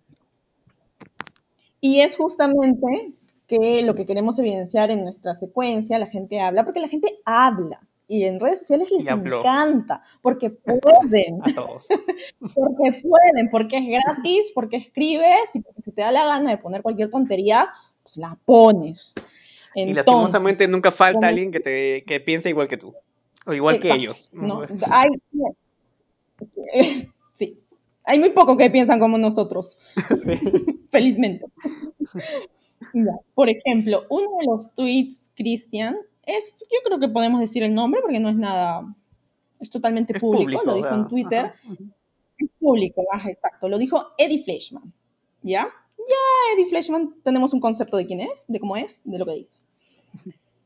[1.81, 3.13] Y es justamente
[3.47, 7.79] que lo que queremos evidenciar en nuestra secuencia, la gente habla, porque la gente habla.
[8.07, 11.41] Y en redes sociales les encanta, porque pueden.
[11.43, 11.85] A todos.
[12.39, 15.61] porque pueden, porque es gratis, porque escribes y
[15.99, 17.67] te da la gana de poner cualquier tontería,
[18.03, 18.97] pues la pones.
[19.75, 22.93] Entonces, y lastimosamente nunca falta alguien que te que piense igual que tú.
[23.45, 23.93] O igual Exacto.
[23.93, 24.29] que ellos.
[24.31, 25.09] No, hay,
[27.37, 27.59] sí,
[28.05, 29.75] hay muy pocos que piensan como nosotros.
[29.93, 30.39] Sí.
[30.91, 31.47] Felizmente.
[32.93, 33.11] Ya.
[33.35, 37.99] Por ejemplo, uno de los tweets, Cristian, es, yo creo que podemos decir el nombre
[38.01, 38.85] porque no es nada,
[39.59, 41.45] es totalmente es público, público, lo dijo en Twitter.
[41.47, 41.73] Ajá.
[42.37, 43.67] Es público, exacto.
[43.67, 44.93] Lo dijo Eddie Fleshman.
[45.41, 45.67] ¿Ya?
[46.07, 49.33] Ya Eddie Fleshman tenemos un concepto de quién es, de cómo es, de lo que
[49.33, 49.51] dice.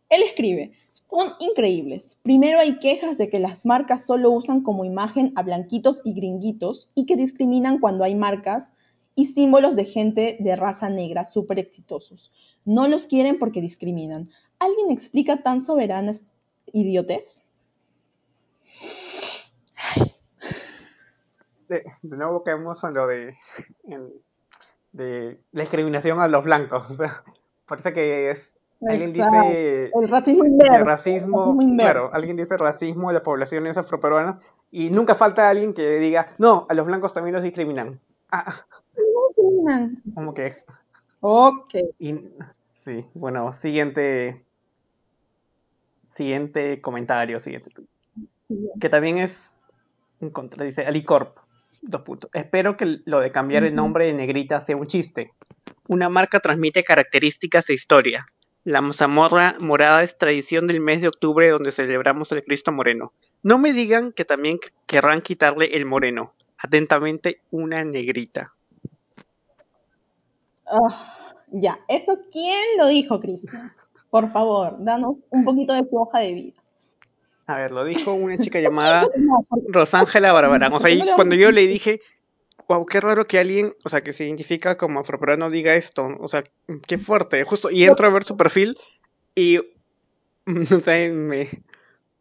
[0.10, 0.74] Él escribe,
[1.10, 2.04] son increíbles.
[2.24, 6.88] Primero hay quejas de que las marcas solo usan como imagen a blanquitos y gringuitos
[6.96, 8.64] y que discriminan cuando hay marcas
[9.16, 12.32] y símbolos de gente de raza negra súper exitosos.
[12.66, 14.30] No los quieren porque discriminan.
[14.60, 16.18] ¿Alguien explica tan soberanas
[16.72, 17.24] idiotes?
[21.68, 23.36] De, nuevo en lo de,
[24.94, 26.88] de la discriminación a los blancos.
[27.68, 28.40] Parece que es
[28.88, 34.42] alguien dice el racismo inverso, el racismo, claro, alguien dice racismo de las poblaciones afroperuanas
[34.72, 38.00] y nunca falta alguien que diga, no, a los blancos también los discriminan.
[38.32, 38.62] Ah,
[38.98, 40.02] no discriminan.
[40.14, 40.58] ¿Cómo que?
[41.22, 41.76] Ok.
[42.00, 42.14] Y,
[42.84, 44.44] sí, bueno, siguiente
[46.18, 47.72] siguiente comentario, siguiente
[48.48, 48.70] Sí.
[48.82, 49.32] que también es
[50.20, 51.38] en contra, dice Alicorp,
[51.84, 52.30] dos puntos.
[52.34, 55.32] Espero que lo de cambiar el nombre de negrita sea un chiste.
[55.88, 58.26] Una marca transmite características e historia.
[58.64, 63.12] La mazamorra morada es tradición del mes de octubre donde celebramos el Cristo Moreno.
[63.44, 66.32] No me digan que también querrán quitarle el moreno.
[66.58, 68.54] Atentamente, una negrita.
[70.66, 70.90] Oh,
[71.52, 73.74] ya, ¿eso quién lo dijo, Cristian?
[74.10, 76.63] Por favor, danos un poquito de su hoja de vida.
[77.48, 79.08] A ver, lo dijo una chica llamada
[79.70, 80.74] Rosángela Barbarán.
[80.74, 82.00] O sea, y cuando yo le dije,
[82.68, 86.30] wow, qué raro que alguien, o sea, que se identifica como afroperuano diga esto, o
[86.30, 86.44] sea,
[86.88, 88.78] qué fuerte, justo, y entro a ver su perfil
[89.36, 89.60] y,
[90.46, 91.50] no sé, me,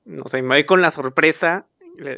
[0.05, 1.67] no sé, me voy con la sorpresa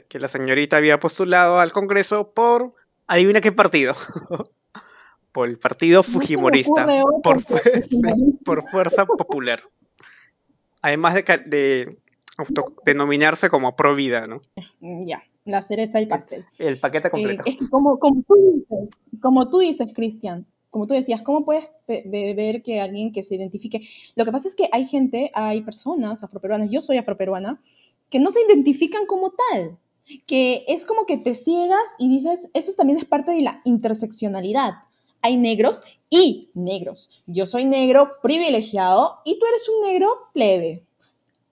[0.08, 2.72] que la señorita había postulado al Congreso por,
[3.08, 3.94] adivina qué partido,
[5.32, 7.44] por el partido Fujimorista, no por,
[8.44, 9.60] por Fuerza Popular.
[10.80, 11.96] Además de, de
[12.36, 14.40] autodenominarse como pro vida, ¿no?
[14.80, 16.44] Ya, la cereza y pastel.
[16.58, 17.42] El paquete completo.
[17.46, 18.88] Eh, es que como, como tú dices,
[19.20, 23.88] como tú dices, Cristian, como tú decías, ¿cómo puedes ver que alguien que se identifique?
[24.16, 27.60] Lo que pasa es que hay gente, hay personas afroperuanas, yo soy afroperuana,
[28.10, 29.76] que no se identifican como tal,
[30.26, 34.72] que es como que te ciegas y dices, eso también es parte de la interseccionalidad.
[35.22, 35.76] Hay negros
[36.10, 37.08] y negros.
[37.26, 40.82] Yo soy negro privilegiado y tú eres un negro plebe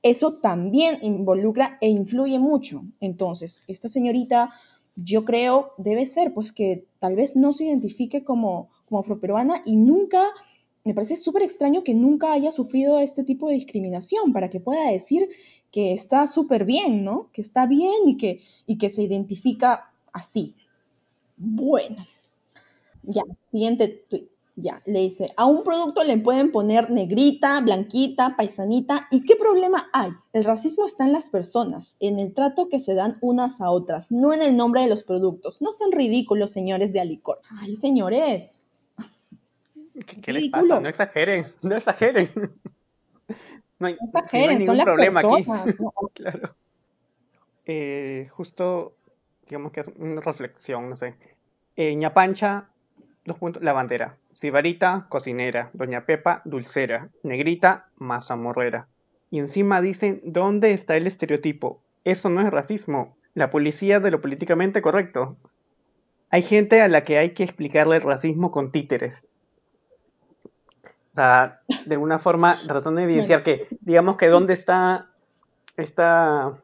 [0.02, 2.82] eso también involucra e influye mucho.
[3.00, 4.50] Entonces, esta señorita,
[4.96, 9.76] yo creo, debe ser, pues que tal vez no se identifique como, como afroperuana y
[9.76, 10.22] nunca,
[10.84, 14.90] me parece súper extraño que nunca haya sufrido este tipo de discriminación para que pueda
[14.90, 15.28] decir
[15.70, 17.28] que está súper bien, ¿no?
[17.32, 20.54] Que está bien y que, y que se identifica así.
[21.36, 22.06] Bueno,
[23.02, 24.31] ya, siguiente tweet.
[24.54, 29.88] Ya, le dice, a un producto le pueden poner negrita, blanquita, paisanita, ¿y qué problema
[29.94, 30.10] hay?
[30.34, 34.10] El racismo está en las personas, en el trato que se dan unas a otras,
[34.10, 35.56] no en el nombre de los productos.
[35.62, 37.38] No sean ridículos, señores de Alicor.
[37.60, 38.50] Ay, señores.
[40.22, 40.80] ¿Qué les pasa?
[40.80, 42.30] No exageren, no exageren.
[43.78, 45.44] No hay, No no hay exageren, ningún son problema aquí.
[45.80, 45.92] ¿no?
[46.14, 46.54] claro.
[47.66, 48.92] Eh, justo,
[49.48, 51.16] digamos que es una reflexión, no sé.
[51.74, 52.68] Eh, Ñapancha,
[53.24, 54.16] dos puntos, lavandera.
[54.42, 55.70] Sibarita, cocinera.
[55.72, 57.08] Doña Pepa, dulcera.
[57.22, 58.88] Negrita, mazamorrera.
[59.30, 61.80] Y encima dicen, ¿dónde está el estereotipo?
[62.04, 63.14] Eso no es racismo.
[63.34, 65.36] La policía de lo políticamente correcto.
[66.30, 69.14] Hay gente a la que hay que explicarle el racismo con títeres.
[71.12, 75.06] O sea, de alguna forma tratando de evidenciar que, digamos que dónde está,
[75.76, 76.54] está,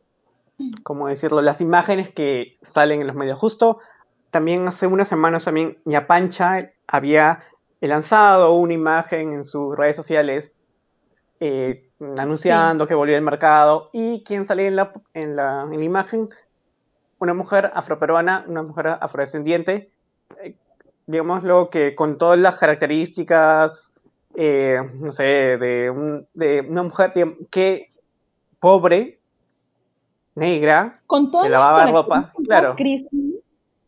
[0.83, 1.43] ¿cómo decirlo?
[1.43, 3.39] Las imágenes que salen en los medios.
[3.39, 3.79] Justo
[4.33, 7.45] también hace unas semanas también Ñapancha había
[7.87, 10.51] lanzado una imagen en sus redes sociales
[11.41, 11.85] eh,
[12.17, 16.29] anunciando que volvía al mercado y quien salía en la, en la, en la imagen
[17.21, 19.91] una mujer afroperuana, una mujer afrodescendiente,
[20.43, 20.55] eh,
[21.07, 23.73] digámoslo que con todas las características,
[24.37, 27.91] eh, no sé, de, un, de una mujer digamos, que
[28.61, 29.19] pobre,
[30.35, 32.77] negra, con todas que lavaba ropa, claro.
[32.77, 33.33] Cristian,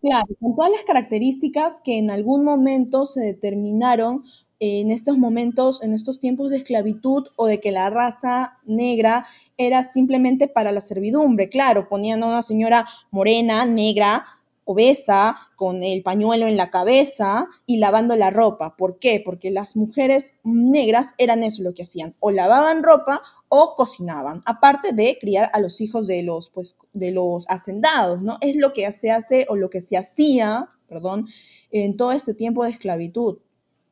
[0.01, 4.25] claro, con todas las características que en algún momento se determinaron
[4.61, 9.93] en estos momentos, en estos tiempos de esclavitud o de que la raza negra era
[9.93, 11.49] simplemente para la servidumbre.
[11.49, 14.25] Claro, ponían a una señora morena, negra,
[14.65, 18.75] obesa, con el pañuelo en la cabeza y lavando la ropa.
[18.77, 19.21] ¿Por qué?
[19.25, 24.93] Porque las mujeres negras eran eso lo que hacían, o lavaban ropa o cocinaban, aparte
[24.93, 28.39] de criar a los hijos de los pues de los hacendados, ¿no?
[28.41, 31.27] Es lo que se hace o lo que se hacía, perdón,
[31.73, 33.39] en todo este tiempo de esclavitud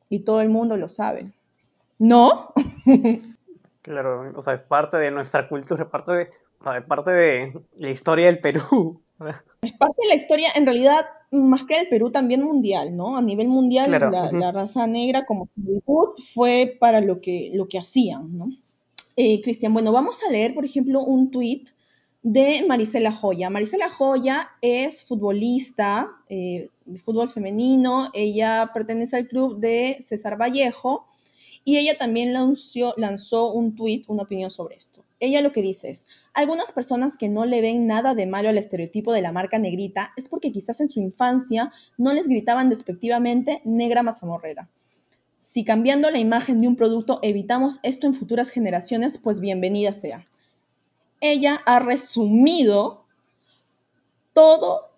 [0.09, 1.31] y todo el mundo lo sabe.
[1.99, 2.53] ¿No?
[3.81, 6.23] Claro, o sea, es parte de nuestra cultura, es parte de,
[6.59, 9.01] o sea, es parte de la historia del Perú.
[9.61, 13.17] Es parte de la historia, en realidad, más que del Perú, también mundial, ¿no?
[13.17, 17.79] A nivel mundial, Claro, la, raza negra como esclavitud fue para lo que, lo que
[17.79, 18.49] hacían, ¿no?
[19.21, 21.67] Eh, Cristian, bueno, vamos a leer, por ejemplo, un tuit
[22.23, 23.49] de Marisela Joya.
[23.49, 31.05] Marisela Joya es futbolista eh, de fútbol femenino, ella pertenece al club de César Vallejo
[31.65, 35.03] y ella también lanzó, lanzó un tuit, una opinión sobre esto.
[35.19, 35.99] Ella lo que dice es,
[36.33, 40.13] algunas personas que no le ven nada de malo al estereotipo de la marca negrita
[40.15, 44.69] es porque quizás en su infancia no les gritaban despectivamente negra mazamorrera.
[45.53, 50.25] Si cambiando la imagen de un producto evitamos esto en futuras generaciones, pues bienvenida sea.
[51.21, 53.03] Ella ha resumido
[54.33, 54.89] todo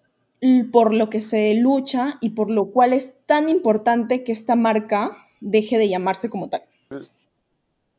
[0.72, 5.12] por lo que se lucha y por lo cual es tan importante que esta marca
[5.40, 6.64] deje de llamarse como tal.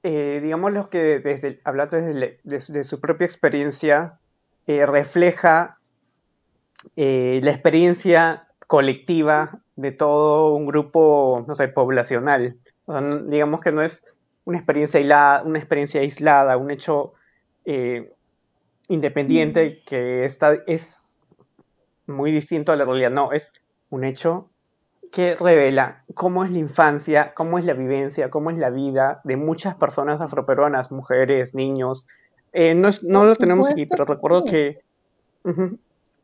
[0.04, 4.18] Eh, digamos lo que desde hablando desde, su propia experiencia
[4.66, 5.78] eh, refleja
[6.96, 12.54] eh, la experiencia colectiva de todo un grupo no sé poblacional.
[12.86, 13.92] O sea, no- digamos que no es
[14.46, 17.12] una experiencia aislada una experiencia aislada un hecho
[17.66, 18.10] eh,
[18.88, 20.80] independiente que está es
[22.06, 23.10] muy distinto a la realidad.
[23.10, 23.42] No es
[23.90, 24.48] un hecho
[25.12, 29.36] que revela cómo es la infancia, cómo es la vivencia, cómo es la vida de
[29.36, 32.06] muchas personas afroperuanas, mujeres, niños.
[32.54, 34.78] Eh, no, es- no lo tenemos aquí, pero recuerdo que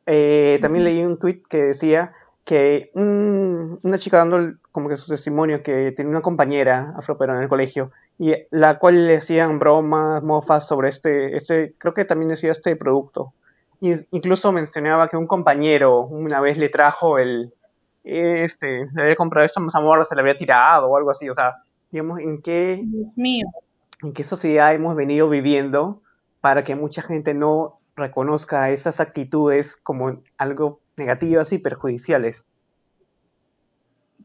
[0.07, 2.13] eh, también leí un tweet que decía
[2.49, 7.41] que un- una chica dando el- como que su testimonio que tenía una compañera afroperuana
[7.41, 12.07] en el colegio y la cual le hacían bromas, mofas sobre este, este, creo que
[12.07, 13.33] también decía este producto.
[13.81, 17.53] Y incluso mencionaba que un compañero una vez le trajo el,
[18.03, 21.55] este, le había comprado esta mazamorra, se le había tirado o algo así, o sea,
[21.93, 23.47] digamos, en qué, Dios mío.
[24.03, 26.01] en qué sociedad hemos venido viviendo
[26.41, 32.37] para que mucha gente no reconozca esas actitudes como algo negativas y perjudiciales.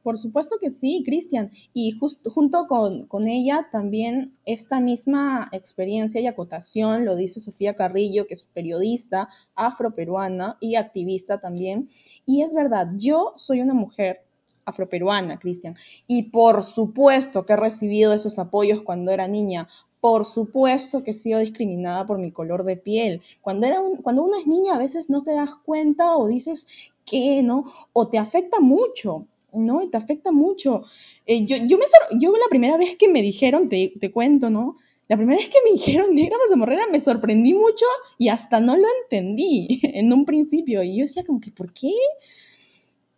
[0.03, 1.51] Por supuesto que sí, Cristian.
[1.73, 7.75] Y justo junto con, con ella también esta misma experiencia y acotación lo dice Sofía
[7.75, 11.89] Carrillo, que es periodista afroperuana y activista también.
[12.25, 14.19] Y es verdad, yo soy una mujer
[14.65, 15.75] afroperuana, Cristian,
[16.07, 19.67] y por supuesto que he recibido esos apoyos cuando era niña.
[20.03, 23.21] Por supuesto que he sido discriminada por mi color de piel.
[23.39, 26.59] Cuando, era un, cuando uno es niña a veces no te das cuenta o dices
[27.05, 27.71] que, ¿no?
[27.93, 29.27] O te afecta mucho.
[29.53, 29.81] ¿no?
[29.83, 30.83] Y te afecta mucho.
[31.25, 31.85] Eh, yo, yo, me,
[32.19, 34.77] yo la primera vez que me dijeron, te, te cuento, ¿no?
[35.07, 37.85] La primera vez que me dijeron negra mazamorrera me sorprendí mucho
[38.17, 40.83] y hasta no lo entendí en un principio.
[40.83, 41.93] Y yo decía como que, ¿por qué?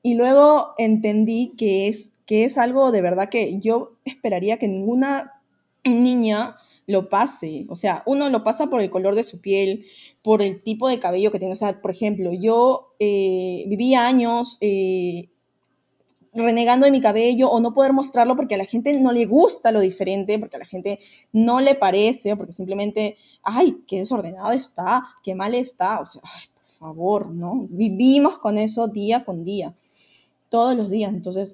[0.04, 5.32] Y luego entendí que es, que es algo de verdad que yo esperaría que ninguna
[5.84, 6.58] niña
[6.88, 7.66] lo pase.
[7.70, 9.86] O sea, uno lo pasa por el color de su piel,
[10.24, 11.56] por el tipo de cabello que tiene.
[11.56, 15.30] O sea, por ejemplo, yo eh, viví años eh,
[16.36, 19.72] renegando de mi cabello o no poder mostrarlo porque a la gente no le gusta
[19.72, 21.00] lo diferente, porque a la gente
[21.32, 26.44] no le parece, porque simplemente, ay, qué desordenado está, qué mal está, o sea, ay,
[26.56, 27.68] por favor, ¿no?
[27.70, 29.74] Vivimos con eso día con día,
[30.50, 31.54] todos los días, entonces,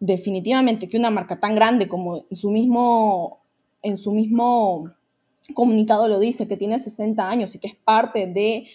[0.00, 3.40] definitivamente que una marca tan grande como su mismo,
[3.84, 4.90] en su mismo
[5.54, 8.66] comunicado lo dice, que tiene 60 años y que es parte de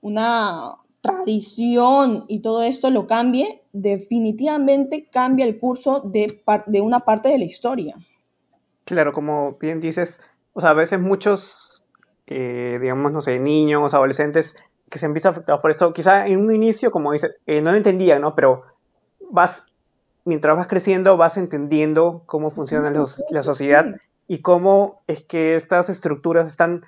[0.00, 7.28] una tradición y todo esto lo cambie, definitivamente cambia el curso de, de una parte
[7.28, 7.94] de la historia.
[8.84, 10.08] Claro, como bien dices,
[10.54, 11.40] o sea, a veces muchos,
[12.26, 14.46] eh, digamos, no sé, niños, adolescentes
[14.90, 17.70] que se han visto afectados por esto, quizá en un inicio, como dices, eh, no
[17.70, 18.34] lo entendían, ¿no?
[18.34, 18.64] Pero
[19.30, 19.50] vas,
[20.24, 23.94] mientras vas creciendo, vas entendiendo cómo funciona los, la sociedad
[24.28, 26.84] y cómo es que estas estructuras están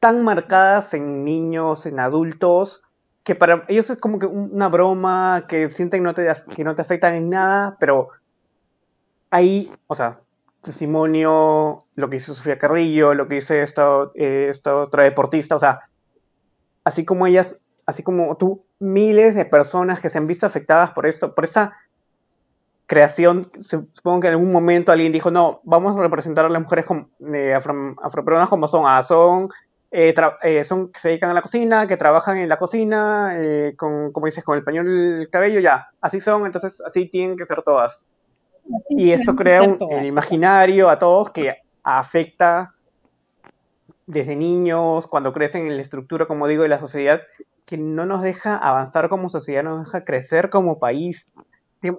[0.00, 2.82] tan marcadas en niños, en adultos,
[3.24, 6.82] que para ellos es como que una broma, que sienten no te, que no te
[6.82, 8.10] afectan en nada, pero
[9.30, 10.20] ahí, o sea,
[10.62, 15.60] testimonio, lo que hizo Sofía Carrillo, lo que dice esta, eh, esta otra deportista, o
[15.60, 15.80] sea,
[16.84, 17.46] así como ellas,
[17.86, 21.72] así como tú, miles de personas que se han visto afectadas por esto, por esta
[22.86, 26.86] creación, supongo que en algún momento alguien dijo, no, vamos a representar a las mujeres
[26.86, 29.50] como, eh, afro, afroperuanas como son, ah, son
[29.92, 33.74] eh, eh, son que se dedican a la cocina, que trabajan en la cocina, eh,
[33.78, 37.46] con, como dices, con el pañuelo el cabello, ya, así son, entonces así tienen que
[37.46, 37.92] ser todas.
[38.90, 42.72] y esto crea un el imaginario a todos que afecta
[44.06, 47.20] desde niños, cuando crecen en la estructura, como digo, de la sociedad,
[47.64, 51.16] que no nos deja avanzar como sociedad, no nos deja crecer como país.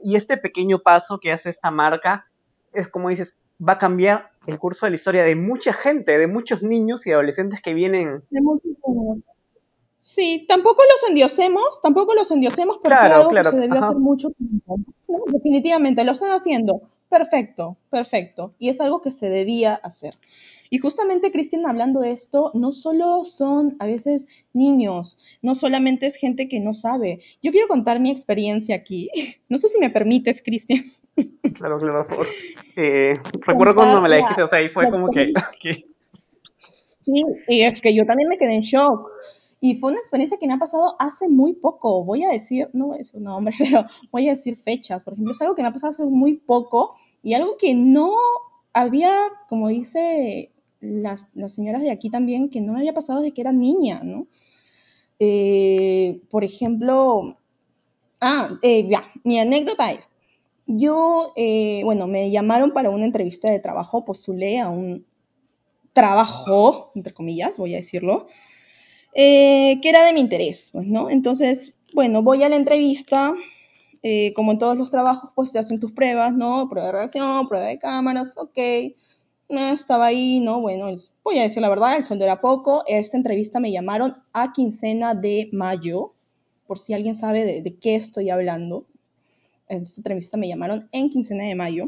[0.03, 2.25] Y este pequeño paso que hace esta marca
[2.73, 3.29] es como dices,
[3.65, 7.11] va a cambiar el curso de la historia de mucha gente, de muchos niños y
[7.11, 8.21] adolescentes que vienen.
[10.15, 14.77] Sí, tampoco los endiosemos, tampoco los endiosemos, pero claro, claro, se debió hacer mucho tiempo.
[15.27, 16.81] definitivamente, lo están haciendo.
[17.09, 18.53] Perfecto, perfecto.
[18.59, 20.15] Y es algo que se debía hacer.
[20.69, 24.21] Y justamente, Cristian, hablando de esto, no solo son a veces
[24.53, 27.21] niños, no solamente es gente que no sabe.
[27.41, 29.09] Yo quiero contar mi experiencia aquí.
[29.49, 30.91] No sé si me permites, Cristian.
[31.57, 32.27] Claro, claro, por.
[32.75, 35.33] Eh, recuerdo cuando me la dijiste, o sea, ahí fue como que,
[37.05, 39.09] Sí, y es que yo también me quedé en shock.
[39.59, 42.03] Y fue una experiencia que me ha pasado hace muy poco.
[42.03, 45.01] Voy a decir, no a decir nombre, pero voy a decir fechas.
[45.01, 48.13] Por ejemplo, es algo que me ha pasado hace muy poco y algo que no
[48.73, 49.11] había,
[49.49, 50.51] como dice
[50.81, 54.01] las, las señoras de aquí también, que no me había pasado desde que era niña,
[54.03, 54.27] ¿no?
[55.19, 57.37] Eh, por ejemplo,
[58.21, 60.03] ah, eh, ya, mi anécdota es,
[60.67, 65.05] yo, eh, bueno, me llamaron para una entrevista de trabajo, postulé a un
[65.93, 68.27] trabajo, entre comillas, voy a decirlo,
[69.13, 71.09] eh, que era de mi interés, pues, ¿no?
[71.09, 73.33] Entonces, bueno, voy a la entrevista,
[74.03, 76.67] eh, como en todos los trabajos, pues te hacen tus pruebas, ¿no?
[76.69, 78.57] Prueba de reacción, prueba de cámaras, ok,
[79.49, 80.61] no, estaba ahí, ¿no?
[80.61, 84.53] Bueno, voy a decir la verdad, el sueldo era poco, esta entrevista me llamaron a
[84.53, 86.13] quincena de mayo,
[86.67, 88.85] por si alguien sabe de qué estoy hablando,
[89.67, 91.85] esta entrevista me llamaron en quincena de mayo.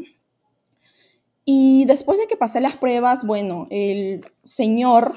[1.44, 4.24] Y después de que pasé las pruebas, bueno, el
[4.56, 5.14] señor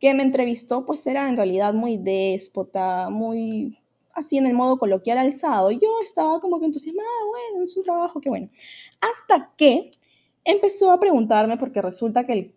[0.00, 3.78] que me entrevistó, pues era en realidad muy déspota, muy
[4.14, 5.70] así en el modo coloquial alzado.
[5.70, 8.48] Yo estaba como que entusiasmada, bueno, es un trabajo, qué bueno.
[9.00, 9.92] Hasta que
[10.46, 12.52] empezó a preguntarme, porque resulta que el,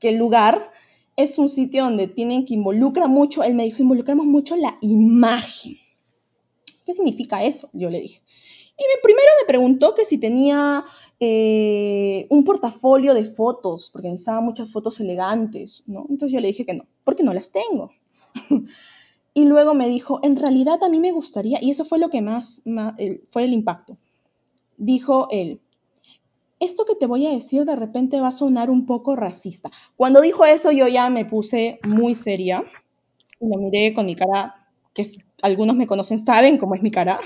[0.00, 0.70] que el lugar
[1.16, 5.78] es un sitio donde tienen que involucrar mucho, él me dijo, involucramos mucho la imagen.
[6.84, 7.68] ¿Qué significa eso?
[7.72, 8.20] Yo le dije.
[8.78, 10.84] Y primero me preguntó que si tenía
[11.18, 16.04] eh, un portafolio de fotos, porque necesitaba muchas fotos elegantes, ¿no?
[16.10, 17.90] Entonces yo le dije que no, porque no las tengo.
[19.34, 22.20] y luego me dijo, en realidad a mí me gustaría, y eso fue lo que
[22.20, 22.46] más,
[23.32, 23.96] fue el impacto.
[24.76, 25.60] Dijo él,
[26.60, 29.70] esto que te voy a decir de repente va a sonar un poco racista.
[29.96, 32.64] Cuando dijo eso yo ya me puse muy seria
[33.40, 34.54] y lo miré con mi cara,
[34.94, 37.20] que algunos me conocen, saben cómo es mi cara.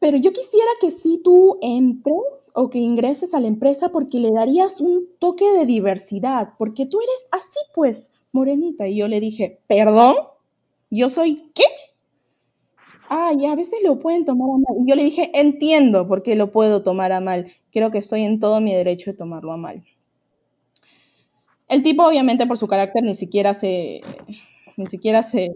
[0.00, 2.16] Pero yo quisiera que si tú entres
[2.54, 6.98] o que ingreses a la empresa porque le darías un toque de diversidad, porque tú
[7.00, 7.96] eres así pues,
[8.32, 8.88] morenita.
[8.88, 10.16] Y yo le dije, perdón,
[10.90, 11.64] ¿yo soy qué?
[13.10, 14.82] Ah, y a veces lo pueden tomar a mal.
[14.82, 17.52] Y yo le dije, entiendo por qué lo puedo tomar a mal.
[17.72, 19.82] Creo que estoy en todo mi derecho de tomarlo a mal.
[21.68, 24.00] El tipo, obviamente, por su carácter, ni siquiera se,
[24.76, 25.46] ni siquiera se,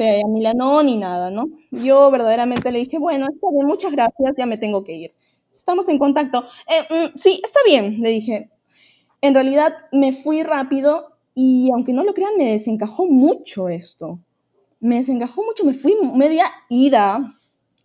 [0.00, 1.46] a Milano ni nada, ¿no?
[1.70, 5.12] Yo verdaderamente le dije, bueno, está bien, muchas gracias, ya me tengo que ir.
[5.58, 6.44] Estamos en contacto.
[6.68, 8.48] Eh, mm, sí, está bien, le dije.
[9.22, 14.20] En realidad me fui rápido y aunque no lo crean, me desencajó mucho esto.
[14.80, 17.34] Me desencajó mucho, me fui media ida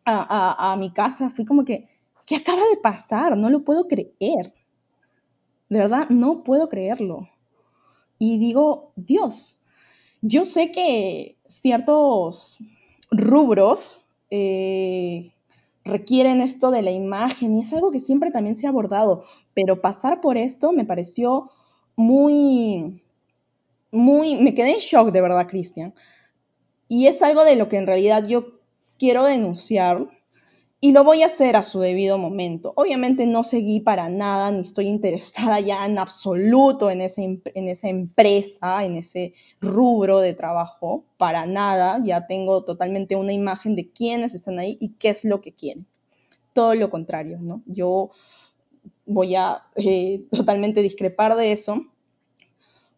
[0.06, 1.88] a mi casa, fui como que,
[2.26, 3.38] ¿qué acaba de pasar?
[3.38, 4.54] No lo puedo creer.
[5.70, 7.28] De verdad, no puedo creerlo.
[8.20, 9.34] Y digo, Dios,
[10.22, 12.58] yo sé que ciertos
[13.12, 13.80] rubros
[14.30, 15.32] eh,
[15.84, 19.82] requieren esto de la imagen y es algo que siempre también se ha abordado, pero
[19.82, 21.52] pasar por esto me pareció
[21.96, 23.02] muy,
[23.92, 25.94] muy, me quedé en shock de verdad, Cristian.
[26.88, 28.46] Y es algo de lo que en realidad yo
[28.98, 30.08] quiero denunciar
[30.82, 32.74] y lo voy a hacer a su debido momento.
[32.76, 37.90] Obviamente no seguí para nada, ni estoy interesada ya en absoluto en, ese, en esa
[37.90, 42.00] empresa, en ese rubro de trabajo, para nada.
[42.06, 45.88] Ya tengo totalmente una imagen de quiénes están ahí y qué es lo que quieren.
[46.54, 47.64] Todo lo contrario, ¿no?
[47.66, 48.12] Yo
[49.08, 51.84] voy a eh, totalmente discrepar de eso.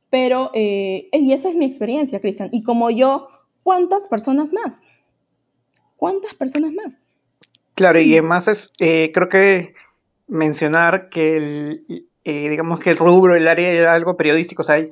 [0.09, 2.49] Pero, eh, y esa es mi experiencia, Cristian.
[2.51, 3.29] Y como yo,
[3.68, 4.72] ¿cuántas personas más?
[5.97, 6.93] ¿Cuántas personas más?
[7.76, 9.74] Claro, y además es, eh, creo que
[10.30, 14.78] mencionar que el, eh, digamos que el rubro, el área era algo periodístico, o sea,
[14.78, 14.91] el,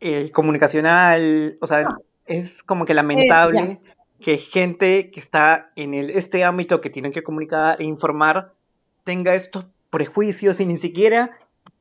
[0.00, 1.86] el comunicacional, o sea,
[2.26, 3.78] es como que lamentable Eh,
[4.24, 8.48] que gente que está en el, este ámbito que tienen que comunicar e informar
[9.04, 11.30] tenga estos prejuicios y ni siquiera,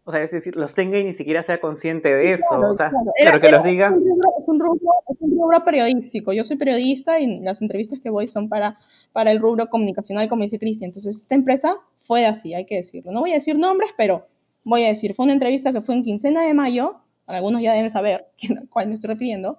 [0.07, 2.77] o sea, es decir, los tenga y ni siquiera sea consciente de eso, Claro, o
[2.77, 3.11] sea, claro.
[3.17, 3.89] Era- que era los diga.
[3.91, 6.33] un rubro- Es un, rubro, es un rubro periodístico.
[6.33, 8.77] Yo soy periodista y las entrevistas que voy son para,
[9.13, 10.89] para el rubro comunicacional, como dice Cristian.
[10.91, 11.75] Entonces, esta empresa
[12.07, 13.11] fue así, hay que decirlo.
[13.11, 14.27] No voy a decir nombres, pero
[14.63, 16.95] voy a decir, fue una entrevista que fue en quincena de mayo,
[17.25, 18.25] algunos ya deben saber
[18.61, 19.57] a cuál me estoy refiriendo,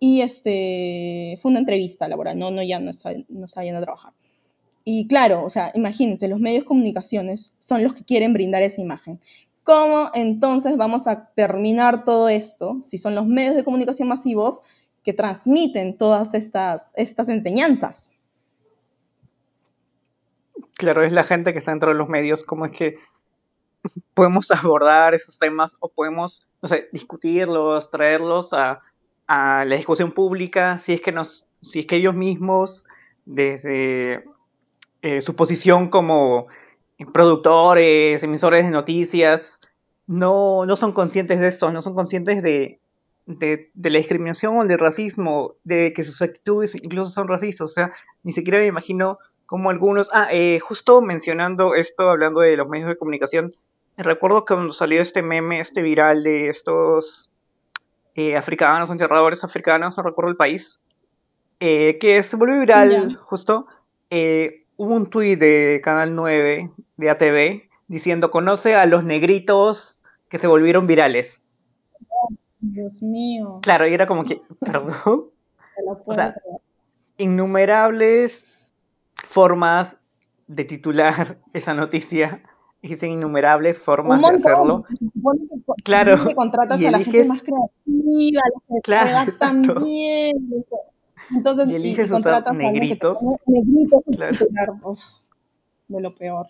[0.00, 3.82] y este fue una entrevista laboral, no, no ya no está, no está yendo a
[3.82, 4.12] trabajar.
[4.84, 8.80] Y claro, o sea, imagínense, los medios de comunicaciones son los que quieren brindar esa
[8.80, 9.18] imagen.
[9.64, 14.58] ¿Cómo entonces vamos a terminar todo esto si son los medios de comunicación masivos
[15.02, 17.96] que transmiten todas estas, estas enseñanzas?
[20.74, 22.98] Claro, es la gente que está dentro de los medios, cómo es que
[24.14, 28.80] podemos abordar esos temas o podemos, no sé, discutirlos, traerlos a,
[29.26, 31.28] la discusión pública, si es que nos,
[31.72, 32.82] si es que ellos mismos,
[33.24, 34.24] desde
[35.00, 36.48] eh, su posición como
[37.12, 39.40] productores, emisores de noticias,
[40.06, 42.78] no, no son conscientes de esto, no son conscientes de,
[43.26, 47.74] de, de la discriminación o del racismo, de que sus actitudes incluso son racistas, o
[47.74, 47.92] sea,
[48.22, 52.88] ni siquiera me imagino como algunos, ah, eh, justo mencionando esto, hablando de los medios
[52.88, 53.52] de comunicación,
[53.96, 57.04] recuerdo que cuando salió este meme, este viral de estos
[58.14, 60.62] eh, africanos, enterradores africanos, no recuerdo el país,
[61.60, 63.18] eh, que se volvió viral Ya.
[63.24, 63.66] justo,
[64.10, 69.78] eh, hubo un tuit de Canal 9 de ATV diciendo, conoce a los negritos
[70.34, 71.26] que se volvieron virales.
[72.58, 73.60] Dios mío.
[73.62, 74.92] Claro, y era como que, perdón,
[76.04, 76.34] puedo sea,
[77.18, 78.32] innumerables
[79.32, 79.94] formas
[80.48, 82.40] de titular esa noticia,
[82.82, 84.84] existen innumerables formas de hacerlo.
[84.88, 90.36] Que Claro, que contratas y a la eliges- gente más creativa, que Claro, bien.
[91.30, 93.18] Entonces, Y eliges usar negritos.
[93.18, 94.96] pone negritos en Claro.
[95.86, 96.46] de lo peor.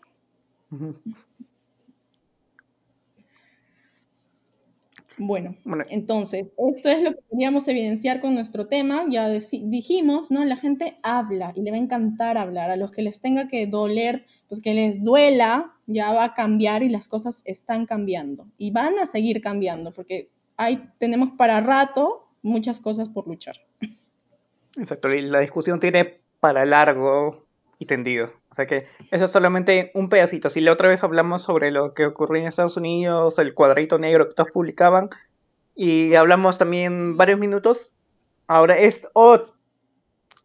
[5.17, 5.85] Bueno, Bueno.
[5.91, 9.05] entonces, esto es lo que queríamos evidenciar con nuestro tema.
[9.09, 10.45] Ya dijimos, ¿no?
[10.45, 12.71] La gente habla y le va a encantar hablar.
[12.71, 16.83] A los que les tenga que doler, pues que les duela, ya va a cambiar
[16.83, 18.47] y las cosas están cambiando.
[18.59, 23.57] Y van a seguir cambiando porque hay, tenemos para rato muchas cosas por luchar.
[24.77, 27.45] Exacto, y la discusión tiene para largo
[27.79, 28.33] y tendido.
[28.55, 30.49] O sea que eso es solamente un pedacito.
[30.51, 34.29] Si la otra vez hablamos sobre lo que ocurrió en Estados Unidos, el cuadrito negro
[34.29, 35.11] que todos publicaban,
[35.75, 37.77] y hablamos también varios minutos,
[38.47, 39.51] ahora es ot-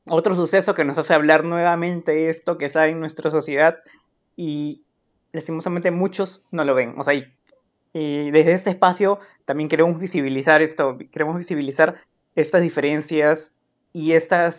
[0.08, 3.78] otro suceso que nos hace hablar nuevamente de esto que está en nuestra sociedad
[4.36, 4.82] y
[5.32, 6.96] lastimosamente muchos no lo ven.
[6.98, 12.02] O sea, y desde este espacio también queremos visibilizar esto, queremos visibilizar
[12.36, 13.38] estas diferencias
[13.94, 14.56] y estas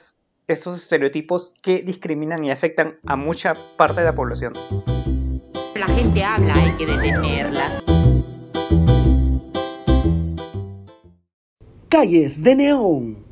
[0.53, 4.55] estos estereotipos que discriminan y afectan a mucha parte de la población.
[5.75, 7.83] La gente habla, hay que detenerla.
[11.89, 13.25] Calles de Neón.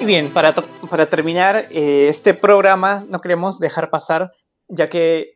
[0.00, 0.54] Y bien, para,
[0.88, 4.32] para terminar eh, este programa, no queremos dejar pasar,
[4.68, 5.32] ya que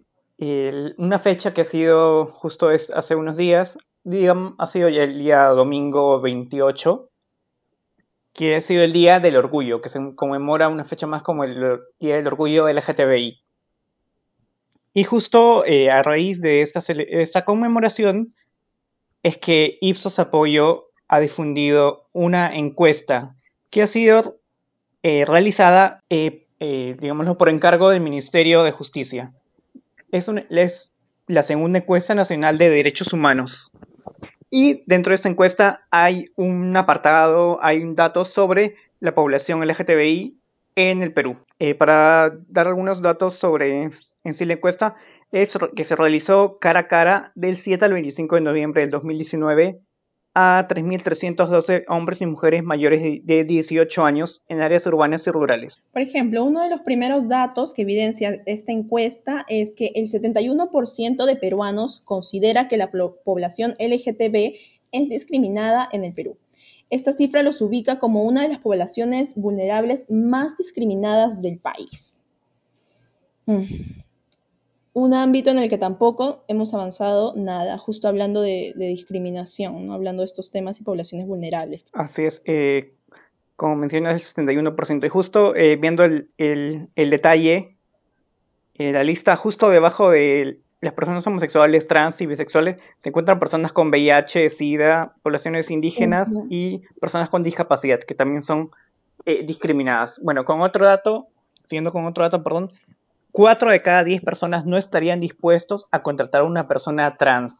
[0.97, 3.71] una fecha que ha sido justo es hace unos días,
[4.05, 7.09] digamos, ha sido ya el día domingo 28,
[8.35, 11.81] que ha sido el Día del Orgullo, que se conmemora una fecha más como el
[12.01, 13.39] Día del Orgullo LGTBI.
[14.95, 18.35] Y justo eh, a raíz de esta, esta conmemoración
[19.23, 23.35] es que Ipsos Apoyo ha difundido una encuesta
[23.71, 24.37] que ha sido
[25.03, 29.33] eh, realizada, eh, digámoslo, por encargo del Ministerio de Justicia.
[30.11, 30.27] Es
[31.27, 33.51] la segunda encuesta nacional de derechos humanos.
[34.55, 40.37] Y dentro de esta encuesta hay un apartado, hay un dato sobre la población LGTBI
[40.77, 41.39] en el Perú.
[41.59, 43.91] Eh, para dar algunos datos sobre
[44.25, 44.95] en sí la encuesta,
[45.33, 49.79] es que se realizó cara a cara del 7 al 25 de noviembre del 2019
[50.35, 55.75] a 3.312 hombres y mujeres mayores de 18 años en áreas urbanas y rurales.
[55.93, 61.27] Por ejemplo, uno de los primeros datos que evidencia esta encuesta es que el 71%
[61.27, 64.55] de peruanos considera que la población LGTB
[64.93, 66.37] es discriminada en el Perú.
[66.89, 71.91] Esta cifra los ubica como una de las poblaciones vulnerables más discriminadas del país.
[73.47, 74.03] Mm
[74.95, 79.95] un ámbito en el que tampoco hemos avanzado nada, justo hablando de, discriminación, ¿no?
[79.95, 81.83] hablando de estos temas y poblaciones vulnerables.
[81.93, 82.93] Así es, eh,
[83.57, 85.07] como mencionas, el 71%.
[85.07, 87.77] Y justo eh, viendo el, el, el detalle,
[88.75, 93.73] eh, la lista justo debajo de las personas homosexuales, trans y bisexuales, se encuentran personas
[93.73, 98.71] con VIH, SIDA, poblaciones indígenas y personas con discapacidad, que también son
[99.25, 100.13] eh, discriminadas.
[100.21, 101.29] Bueno, con otro dato,
[101.69, 102.73] siguiendo con otro dato, perdón,
[103.33, 107.55] cuatro de cada diez personas no estarían dispuestos a contratar a una persona trans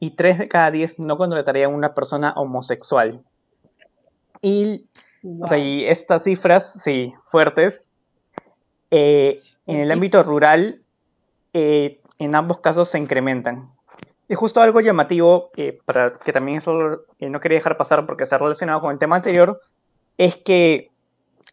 [0.00, 3.20] y tres de cada diez no contratarían a una persona homosexual.
[4.40, 4.86] Y,
[5.22, 7.74] estas cifras, sí, fuertes,
[8.90, 10.80] eh, en el ámbito rural,
[11.52, 13.68] eh, en ambos casos se incrementan.
[14.28, 18.38] Y justo algo llamativo, eh, para que también eso no quería dejar pasar porque está
[18.38, 19.60] relacionado con el tema anterior,
[20.18, 20.88] es que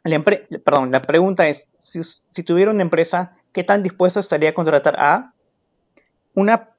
[0.03, 1.61] la, perdón, la pregunta es,
[1.91, 2.01] si,
[2.35, 5.33] si tuviera una empresa, ¿qué tan dispuesto estaría a contratar a
[6.33, 6.69] una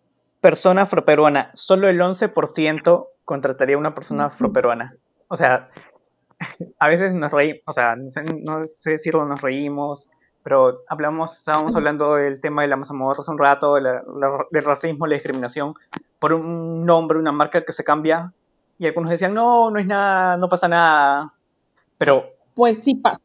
[0.40, 1.52] persona afroperuana?
[1.66, 4.94] Solo el 11% contrataría a una persona afroperuana.
[5.28, 5.68] O sea,
[6.78, 10.04] a veces nos reímos, o sea, no sé, no sé si nos reímos,
[10.42, 15.14] pero hablamos, estábamos hablando del tema de la mazamorra hace un rato, del racismo, la
[15.14, 15.74] discriminación,
[16.18, 18.32] por un nombre, una marca que se cambia,
[18.78, 21.32] y algunos decían, no, no es nada, no pasa nada,
[21.98, 22.24] pero...
[22.54, 23.20] Pues sí pasa.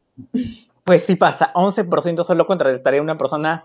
[0.86, 3.64] Pues sí pasa, 11% solo contrataría a una persona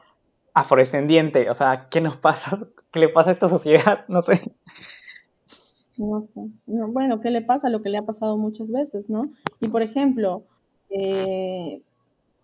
[0.56, 1.52] afrodescendiente.
[1.52, 2.58] O sea, ¿qué nos pasa?
[2.92, 4.06] ¿Qué le pasa a esta sociedad?
[4.08, 4.42] No sé.
[5.98, 6.42] No sé.
[6.66, 7.70] bueno, ¿qué le pasa?
[7.70, 9.30] Lo que le ha pasado muchas veces, ¿no?
[9.60, 10.46] Y por ejemplo,
[10.90, 11.84] eh,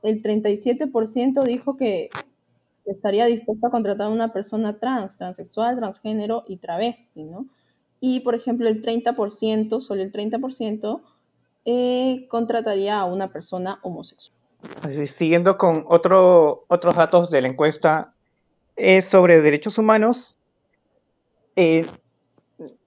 [0.04, 2.10] el 37% dijo que
[2.86, 7.48] estaría dispuesto a contratar a una persona trans, transexual, transgénero y travesti, ¿no?
[8.00, 11.02] Y por ejemplo, el 30%, solo el 30%,
[11.66, 14.37] eh, contrataría a una persona homosexual.
[14.82, 18.14] Así, siguiendo con otro, otros datos de la encuesta
[18.76, 20.18] es sobre derechos humanos,
[21.56, 21.86] eh,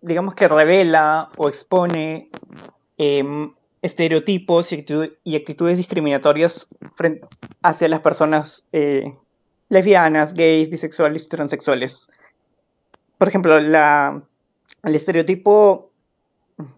[0.01, 2.29] digamos que revela o expone
[2.99, 3.51] eh,
[3.83, 6.53] estereotipos y, actitudes discriminatorias
[6.97, 7.27] frente,
[7.62, 9.14] hacia las personas eh,
[9.68, 11.93] lesbianas, gays, bisexuales y transexuales.
[13.18, 14.23] Por ejemplo, la,
[14.83, 15.91] el estereotipo,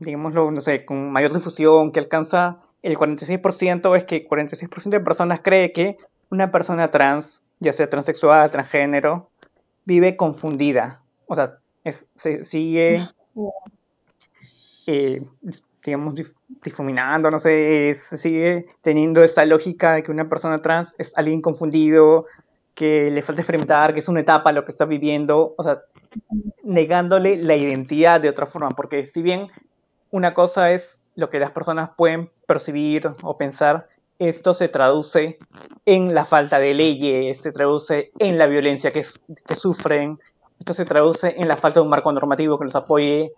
[0.00, 5.40] digámoslo, no sé, con mayor difusión que alcanza el 46% es que 46% de personas
[5.42, 5.96] cree que
[6.30, 7.26] una persona trans,
[7.60, 9.28] ya sea transexual, transgénero,
[9.84, 11.00] vive confundida.
[11.26, 11.54] O sea,
[12.22, 13.08] se sigue,
[14.86, 15.22] eh,
[15.84, 16.14] digamos,
[16.64, 21.42] difuminando, no sé, se sigue teniendo esta lógica de que una persona trans es alguien
[21.42, 22.26] confundido,
[22.74, 25.80] que le falta experimentar, que es una etapa lo que está viviendo, o sea,
[26.64, 29.48] negándole la identidad de otra forma, porque si bien
[30.10, 30.82] una cosa es
[31.14, 33.86] lo que las personas pueden percibir o pensar,
[34.18, 35.38] esto se traduce
[35.84, 39.04] en la falta de leyes, se traduce en la violencia que,
[39.60, 40.18] sufren,
[40.60, 43.32] esto se traduce en la falta de un marco normativo que los apoye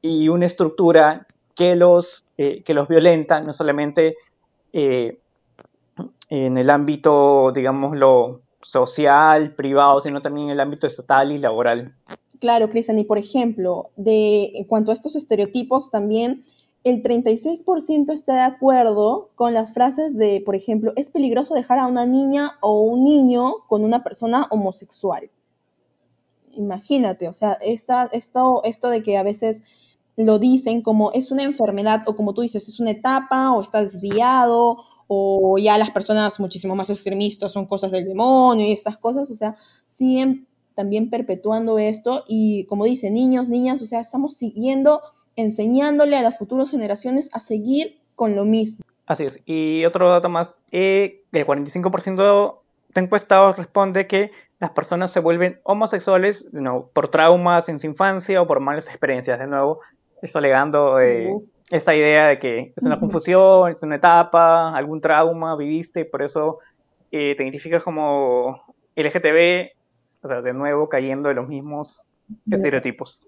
[0.00, 2.06] y una estructura que los,
[2.38, 4.16] eh, que los violenta, no solamente
[4.72, 5.18] eh,
[6.30, 8.40] en el ámbito, digámoslo,
[8.72, 11.92] social, privado, sino también en el ámbito estatal y laboral.
[12.40, 16.44] Claro, Cristian, y por ejemplo, de, en cuanto a estos estereotipos, también
[16.82, 21.86] el 36% está de acuerdo con las frases de, por ejemplo, es peligroso dejar a
[21.86, 25.28] una niña o un niño con una persona homosexual.
[26.52, 29.62] Imagínate, o sea, esta, esto, esto de que a veces
[30.16, 33.84] lo dicen como es una enfermedad o como tú dices, es una etapa o está
[33.84, 39.30] desviado o ya las personas muchísimo más extremistas son cosas del demonio y estas cosas,
[39.30, 39.56] o sea,
[39.98, 45.00] siguen también perpetuando esto y como dice, niños, niñas, o sea, estamos siguiendo
[45.40, 48.78] enseñándole a las futuras generaciones a seguir con lo mismo.
[49.06, 49.34] Así es.
[49.46, 52.60] Y otro dato más, eh, el 45%
[52.94, 54.30] de encuestados responde que
[54.60, 59.38] las personas se vuelven homosexuales no, por traumas en su infancia o por malas experiencias.
[59.38, 59.80] De nuevo,
[60.22, 61.34] esto alegando eh,
[61.70, 66.22] esta idea de que es una confusión, es una etapa, algún trauma viviste y por
[66.22, 66.58] eso
[67.10, 68.62] eh, te identificas como
[68.96, 69.70] LGTB,
[70.22, 71.88] o sea, de nuevo cayendo en los mismos
[72.50, 73.18] estereotipos.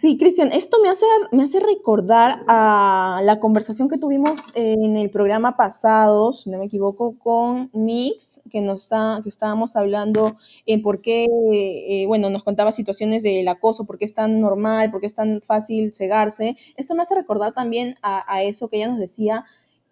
[0.00, 5.10] Sí, Cristian, esto me hace, me hace recordar a la conversación que tuvimos en el
[5.10, 8.16] programa pasado, si no me equivoco, con Nix,
[8.50, 13.46] que nos está, que estábamos hablando en por qué, eh, bueno, nos contaba situaciones del
[13.46, 16.56] acoso, por qué es tan normal, por qué es tan fácil cegarse.
[16.76, 19.44] Esto me hace recordar también a, a eso que ella nos decía,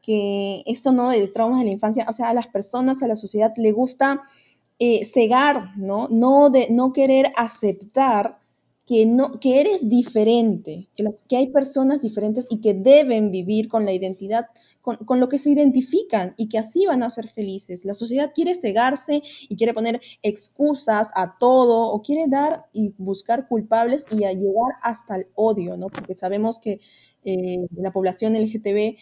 [0.02, 3.16] que esto no del traumas de la infancia, o sea, a las personas, a la
[3.16, 4.22] sociedad le gusta
[4.80, 6.08] eh, cegar, ¿no?
[6.08, 8.38] No de no querer aceptar
[8.86, 13.84] que no que eres diferente, que, que hay personas diferentes y que deben vivir con
[13.84, 14.46] la identidad
[14.82, 17.82] con, con, lo que se identifican y que así van a ser felices.
[17.84, 23.48] La sociedad quiere cegarse y quiere poner excusas a todo o quiere dar y buscar
[23.48, 25.88] culpables y a llegar hasta el odio, ¿no?
[25.88, 26.80] Porque sabemos que
[27.24, 28.96] eh, la población LGTB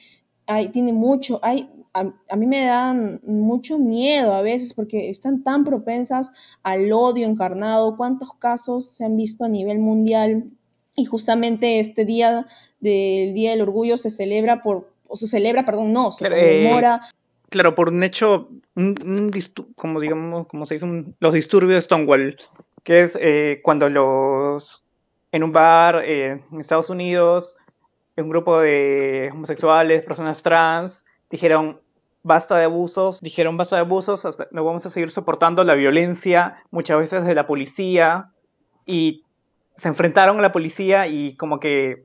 [0.54, 5.42] hay, tiene mucho, hay, a, a, mí me dan mucho miedo a veces porque están
[5.42, 6.26] tan propensas
[6.62, 7.96] al odio encarnado.
[7.96, 10.44] ¿Cuántos casos se han visto a nivel mundial?
[10.94, 12.46] Y justamente este día
[12.80, 16.96] del Día del Orgullo se celebra por, o se celebra, perdón, no, se conmemora.
[16.96, 17.14] Eh,
[17.48, 19.30] claro, por un hecho, un, un
[19.76, 22.36] como digamos, como se dice, un, los disturbios de Stonewall,
[22.84, 24.64] que es eh, cuando los,
[25.30, 27.46] en un bar eh, en Estados Unidos,
[28.16, 30.92] un grupo de homosexuales, personas trans,
[31.30, 31.80] dijeron
[32.22, 36.98] basta de abusos, dijeron basta de abusos, no vamos a seguir soportando la violencia, muchas
[36.98, 38.26] veces de la policía,
[38.86, 39.24] y
[39.80, 42.04] se enfrentaron a la policía y como que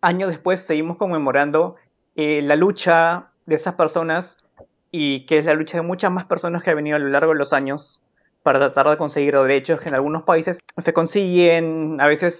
[0.00, 1.76] años después seguimos conmemorando
[2.16, 4.26] eh, la lucha de esas personas
[4.90, 7.32] y que es la lucha de muchas más personas que han venido a lo largo
[7.32, 8.00] de los años
[8.42, 12.34] para tratar de conseguir derechos que en algunos países se consiguen, a veces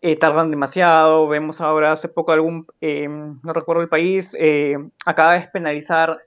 [0.00, 1.28] eh, tardan demasiado.
[1.28, 6.18] Vemos ahora hace poco algún, eh, no recuerdo el país, eh, acaba de despenalizar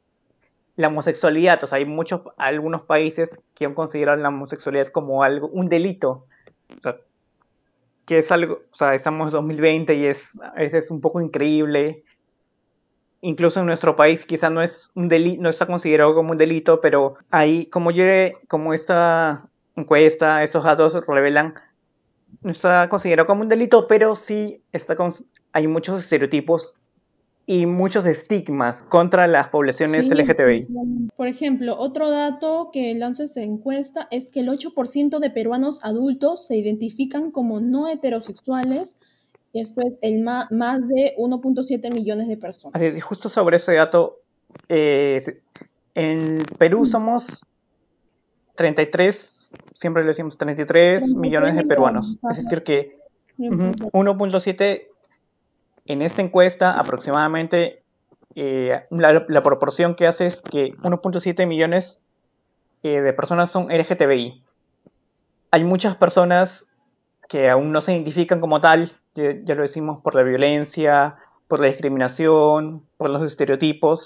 [0.75, 1.63] la homosexualidad.
[1.63, 6.25] O sea, hay muchos, algunos países que han considerado la homosexualidad como algo, un delito.
[6.77, 6.95] O sea,
[8.05, 10.17] que es algo, o sea, estamos en 2020 y es,
[10.57, 12.03] es un poco increíble.
[13.21, 16.81] Incluso en nuestro país quizá no es un delito, no está considerado como un delito,
[16.81, 18.03] pero ahí, como yo,
[18.49, 19.43] como esta
[19.75, 21.53] encuesta, estos datos revelan,
[22.43, 25.15] no está considerado como un delito, pero sí está con,
[25.53, 26.61] hay muchos estereotipos
[27.45, 30.67] y muchos estigmas contra las poblaciones sí, LGTBI.
[31.15, 36.45] Por ejemplo, otro dato que lanza esta encuesta es que el 8% de peruanos adultos
[36.47, 38.87] se identifican como no heterosexuales.
[39.53, 42.73] Esto es el ma más de 1.7 millones de personas.
[42.75, 44.17] Así, justo sobre ese dato,
[44.69, 45.41] eh,
[45.95, 47.23] en Perú somos
[48.55, 49.15] 33
[49.81, 52.05] siempre le decimos 33 millones de peruanos.
[52.31, 52.95] Es decir, que
[53.37, 54.83] 1.7
[55.87, 57.81] en esta encuesta aproximadamente
[58.35, 61.85] eh, la, la, proporción que hace es que 1.7 millones
[62.83, 64.41] eh, de personas son LGTBI.
[65.51, 66.49] Hay muchas personas
[67.27, 71.15] que aún no se identifican como tal, ya, ya lo decimos por la violencia,
[71.47, 73.99] por la discriminación, por los estereotipos,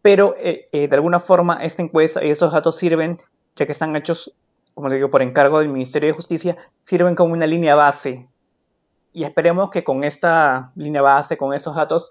[0.00, 3.18] pero eh, eh, de alguna forma esta encuesta y esos datos sirven,
[3.56, 4.32] ya que están hechos
[4.76, 6.54] como digo, por encargo del Ministerio de Justicia,
[6.86, 8.26] sirven como una línea base.
[9.14, 12.06] Y esperemos que con esta línea base, con esos datos,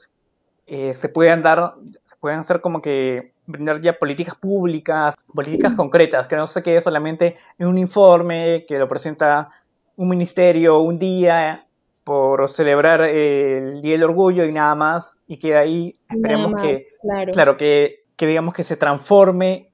[0.65, 1.75] eh, se puedan dar,
[2.09, 6.81] se puedan hacer como que brindar ya políticas públicas, políticas concretas, que no se quede
[6.81, 9.49] solamente en un informe que lo presenta
[9.95, 11.65] un ministerio un día
[12.03, 16.87] por celebrar el Día del Orgullo y nada más, y que ahí esperemos más, que,
[16.99, 19.67] claro, claro que, que digamos que se transforme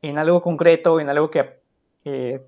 [0.00, 1.57] en algo concreto, en algo que
[2.08, 2.40] eh,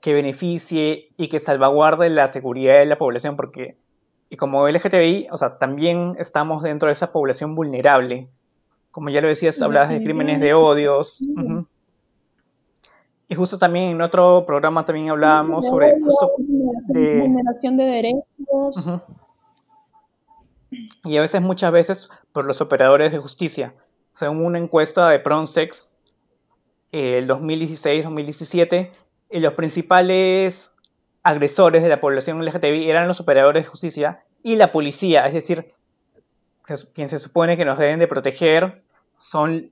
[0.00, 3.76] que beneficie y que salvaguarde la seguridad de la población, porque
[4.32, 8.28] y como LGTBI, o sea, también estamos dentro de esa población vulnerable.
[8.90, 11.14] Como ya lo decías, hablabas de crímenes de odios.
[11.20, 11.66] Uh -huh.
[13.28, 16.32] Y justo también en otro programa también hablábamos sobre justo
[16.88, 18.24] de vulneración de derechos.
[18.48, 19.02] Uh -huh.
[21.04, 21.98] Y a veces, muchas veces,
[22.32, 23.74] por los operadores de justicia.
[24.18, 25.76] Según una encuesta de Pronsex,
[26.92, 28.90] el 2016-2017,
[29.30, 30.54] los principales
[31.22, 35.66] agresores de la población LGTBI eran los operadores de justicia y la policía, es decir,
[36.94, 38.82] quien se supone que nos deben de proteger
[39.30, 39.70] son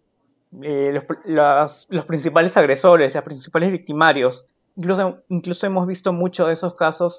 [0.62, 4.44] eh, los, los, los, principales agresores, los principales victimarios.
[4.76, 7.14] Incluso, incluso hemos visto muchos de esos casos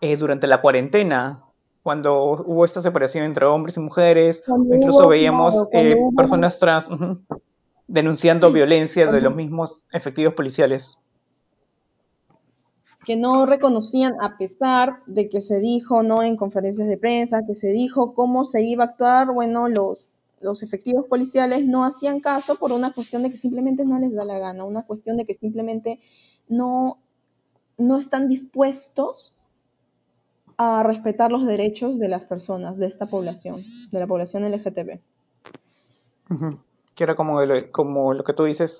[0.00, 1.40] eh, durante la cuarentena,
[1.82, 6.58] cuando hubo esta separación entre hombres y mujeres, cuando incluso hubo, veíamos claro, eh, personas
[6.58, 6.88] trans.
[6.88, 7.40] Uh -huh
[7.90, 10.82] denunciando violencia de los mismos efectivos policiales.
[13.06, 17.54] que no reconocían a pesar de que se dijo no en conferencias de prensa, que
[17.54, 19.98] se dijo cómo se iba a actuar, bueno, los
[20.40, 24.24] los efectivos policiales no hacían caso por una cuestión de que simplemente no les da
[24.24, 25.98] la gana, una cuestión de que simplemente
[26.48, 26.98] no
[27.78, 29.34] no están dispuestos
[30.56, 35.00] a respetar los derechos de las personas de esta población, de la población LGTB.
[37.00, 38.70] Que era como lo, como lo que tú dices,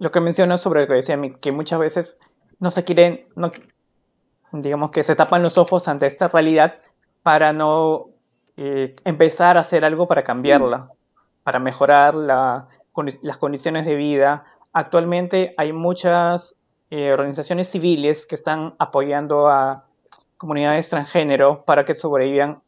[0.00, 2.08] lo que mencionas sobre lo que decía que muchas veces
[2.58, 3.52] no se quieren, no,
[4.50, 6.74] digamos que se tapan los ojos ante esta realidad
[7.22, 8.06] para no
[8.56, 10.88] eh, empezar a hacer algo para cambiarla,
[11.44, 12.66] para mejorar la,
[13.22, 14.44] las condiciones de vida.
[14.72, 16.42] Actualmente hay muchas
[16.90, 19.84] eh, organizaciones civiles que están apoyando a
[20.36, 22.58] comunidades transgénero para que sobrevivan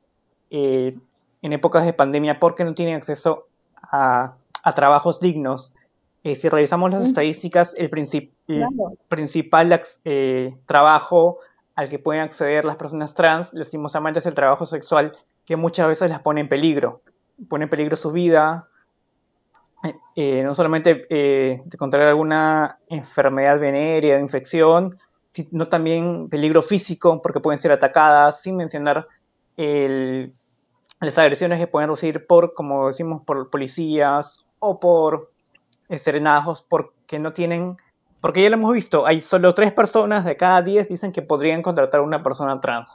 [0.51, 0.97] eh,
[1.43, 3.49] en épocas de pandemia porque no tienen acceso
[3.83, 4.35] a,
[4.65, 5.71] a trabajos dignos.
[6.25, 8.95] Eh, si revisamos las estadísticas, el, princip- el Claro.
[9.09, 11.39] principal eh, trabajo
[11.77, 15.13] al que pueden acceder las personas trans, lastimosamente, es el trabajo sexual,
[15.45, 17.03] que muchas veces las pone en peligro.
[17.49, 18.69] Pone en peligro su vida,
[20.17, 24.97] eh, no solamente eh, de contraer alguna enfermedad venérea, infección,
[25.35, 29.07] sino también peligro físico, porque pueden ser atacadas, sin mencionar
[29.57, 30.33] el,
[31.01, 34.27] las agresiones que pueden recibir por, como decimos, por policías
[34.65, 35.31] o por
[36.05, 37.77] serenazgos, porque no tienen,
[38.21, 41.63] porque ya lo hemos visto, hay solo tres personas de cada diez dicen que podrían
[41.63, 42.89] contratar a una persona trans.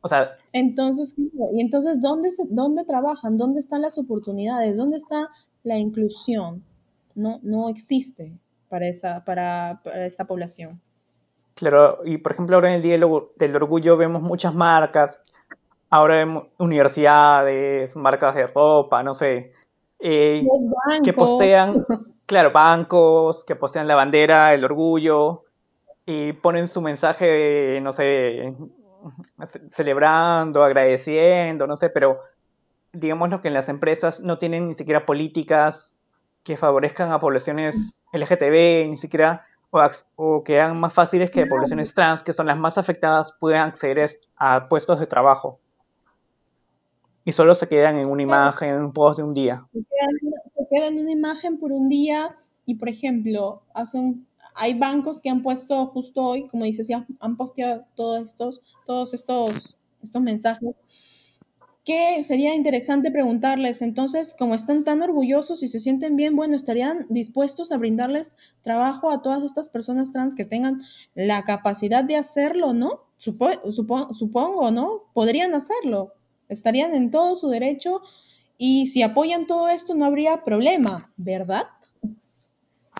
[0.00, 3.36] O sea, Entonces, y entonces, ¿dónde, ¿dónde trabajan?
[3.36, 4.76] ¿Dónde están las oportunidades?
[4.76, 5.28] ¿Dónde está
[5.64, 6.62] la inclusión?
[7.16, 8.32] No, no existe
[8.68, 10.80] para esa, para, para esta población.
[11.56, 12.98] Claro, y por ejemplo ahora en el Día
[13.36, 15.16] del Orgullo vemos muchas marcas,
[15.88, 19.52] ahora vemos universidades, marcas de ropa, no sé,
[19.98, 20.42] eh,
[21.04, 21.84] que postean,
[22.26, 25.42] claro, bancos, que postean la bandera, el orgullo,
[26.06, 28.54] y ponen su mensaje, no sé,
[29.52, 32.18] ce- celebrando, agradeciendo, no sé, pero
[32.92, 35.76] digamos que en las empresas no tienen ni siquiera políticas
[36.44, 37.74] que favorezcan a poblaciones
[38.12, 39.44] LGTB, ni siquiera
[40.16, 44.18] o que hagan más fáciles que poblaciones trans, que son las más afectadas, puedan acceder
[44.36, 45.58] a puestos de trabajo.
[47.26, 49.66] Y solo se quedan en una imagen, en un post de un día.
[49.72, 54.24] se quedan, se quedan en una imagen por un día y, por ejemplo, hacen,
[54.54, 59.12] hay bancos que han puesto justo hoy, como dices, ya han posteado todos estos, todos
[59.12, 59.54] estos,
[60.04, 60.76] estos mensajes
[61.84, 67.06] que sería interesante preguntarles, entonces, como están tan orgullosos y se sienten bien, bueno, estarían
[67.08, 68.26] dispuestos a brindarles
[68.62, 70.82] trabajo a todas estas personas trans que tengan
[71.14, 73.00] la capacidad de hacerlo, ¿no?
[73.18, 75.02] Supo, supo, supongo, ¿no?
[75.12, 76.12] Podrían hacerlo,
[76.48, 78.02] estarían en todo su derecho
[78.58, 81.64] y si apoyan todo esto no habría problema, ¿verdad?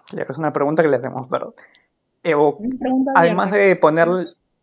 [0.08, 1.28] Claro, es una pregunta que le hacemos,
[2.78, 4.08] pregunta además de poner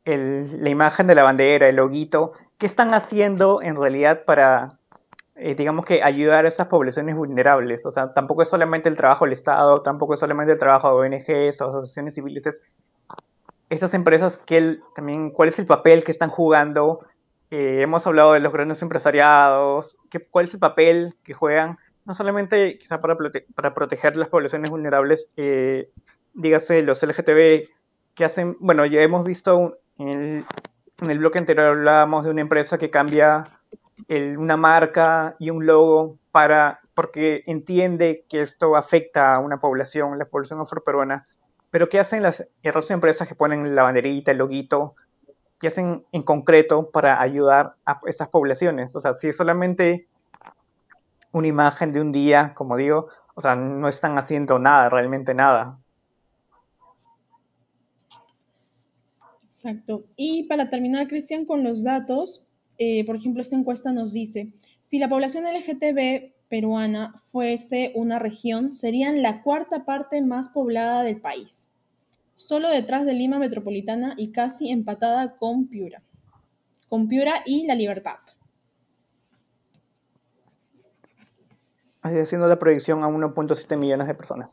[0.06, 4.78] el, la imagen de la bandera, el loguito, ¿qué están haciendo en realidad para,
[5.36, 7.86] eh, digamos que, ayudar a estas poblaciones vulnerables?
[7.86, 11.08] O sea, tampoco es solamente el trabajo del Estado, tampoco es solamente el trabajo de
[11.10, 12.56] ONGs o asociaciones civiles, es
[13.70, 17.00] estas empresas, que el- también, ¿cuál es el papel que están jugando?
[17.56, 21.78] Eh, hemos hablado de los grandes empresariados, ¿qué, ¿cuál es el papel que juegan?
[22.04, 25.88] No solamente quizá para, prote- para proteger las poblaciones vulnerables, eh,
[26.34, 27.70] dígase los LGTB,
[28.16, 30.46] que hacen, bueno, ya hemos visto un- en el,
[31.00, 33.44] en el bloque anterior hablábamos de una empresa que cambia
[34.08, 40.18] el, una marca y un logo para porque entiende que esto afecta a una población,
[40.18, 41.28] la población afroperuana.
[41.70, 42.36] Pero ¿qué hacen las
[42.66, 44.96] otras empresas que ponen la banderita, el loguito?
[45.64, 48.94] ¿Qué hacen en concreto para ayudar a estas poblaciones?
[48.94, 50.08] O sea, si es solamente
[51.32, 55.78] una imagen de un día, como digo, o sea, no están haciendo nada, realmente nada.
[59.56, 60.04] Exacto.
[60.18, 62.42] Y para terminar, Cristian, con los datos,
[62.78, 64.50] eh, por ejemplo, esta encuesta nos dice,
[64.90, 71.22] si la población LGTB peruana fuese una región, serían la cuarta parte más poblada del
[71.22, 71.48] país,
[72.48, 76.02] solo detrás de Lima Metropolitana y casi empatada con Piura,
[76.90, 78.18] con Piura y La Libertad.
[82.02, 84.50] Así haciendo la proyección a 1.7 millones de personas.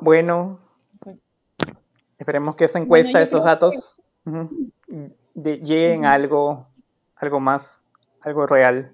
[0.00, 0.60] Bueno,
[2.18, 3.74] esperemos que esa encuesta, Bueno, creo datos,
[4.24, 4.70] ujú,
[5.34, 6.68] de- lleguen a algo,
[7.16, 7.62] algo más,
[8.20, 8.92] algo real.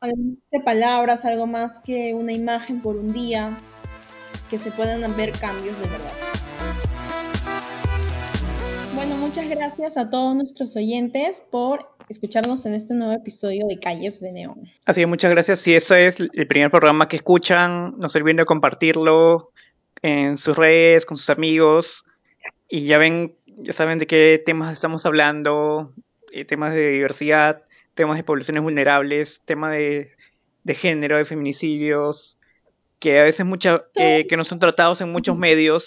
[0.00, 3.58] Algo más de palabras, algo más que una imagen por un día,
[4.50, 6.12] que se puedan ver cambios de verdad.
[8.94, 14.18] Bueno, muchas gracias a todos nuestros oyentes por escucharnos en este nuevo episodio de Calles
[14.20, 14.62] de Neón.
[14.86, 15.60] Así que muchas gracias.
[15.64, 19.50] Si ese es el primer programa que escuchan, no se olviden de compartirlo
[20.02, 21.86] en sus redes, con sus amigos.
[22.68, 25.92] y ya ven, ya saben de qué temas estamos hablando,
[26.32, 27.62] eh, temas de diversidad,
[27.94, 32.35] temas de poblaciones vulnerables, temas de género, de feminicidios,
[33.00, 35.82] que a veces mucha, eh, que no son tratados en muchos medios,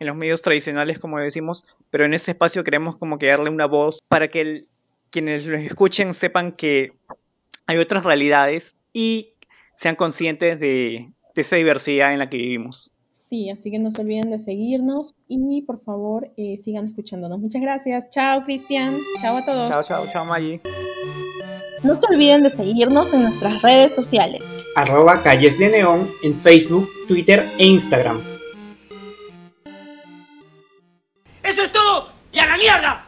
[0.00, 3.66] en los medios tradicionales, como decimos, pero en ese espacio queremos como que darle una
[3.66, 4.66] voz para que el,
[5.10, 6.92] quienes los escuchen sepan que
[7.66, 8.62] hay otras realidades
[8.92, 9.28] y
[9.82, 12.90] sean conscientes de, de esa diversidad en la que vivimos.
[13.30, 17.40] Sí, así que no se olviden de seguirnos y por favor eh, sigan escuchándonos.
[17.40, 18.10] Muchas gracias.
[18.12, 18.98] Chao, Cristian.
[19.22, 19.70] Chao a todos.
[19.70, 20.60] Chao, chao, chao, Maggie.
[21.82, 24.40] No se olviden de seguirnos en nuestras redes sociales.
[24.76, 28.22] Arroba Calles de Neón en Facebook, Twitter e Instagram.
[31.42, 32.08] ¡Eso es todo!
[32.32, 33.03] ¡Y a la mierda!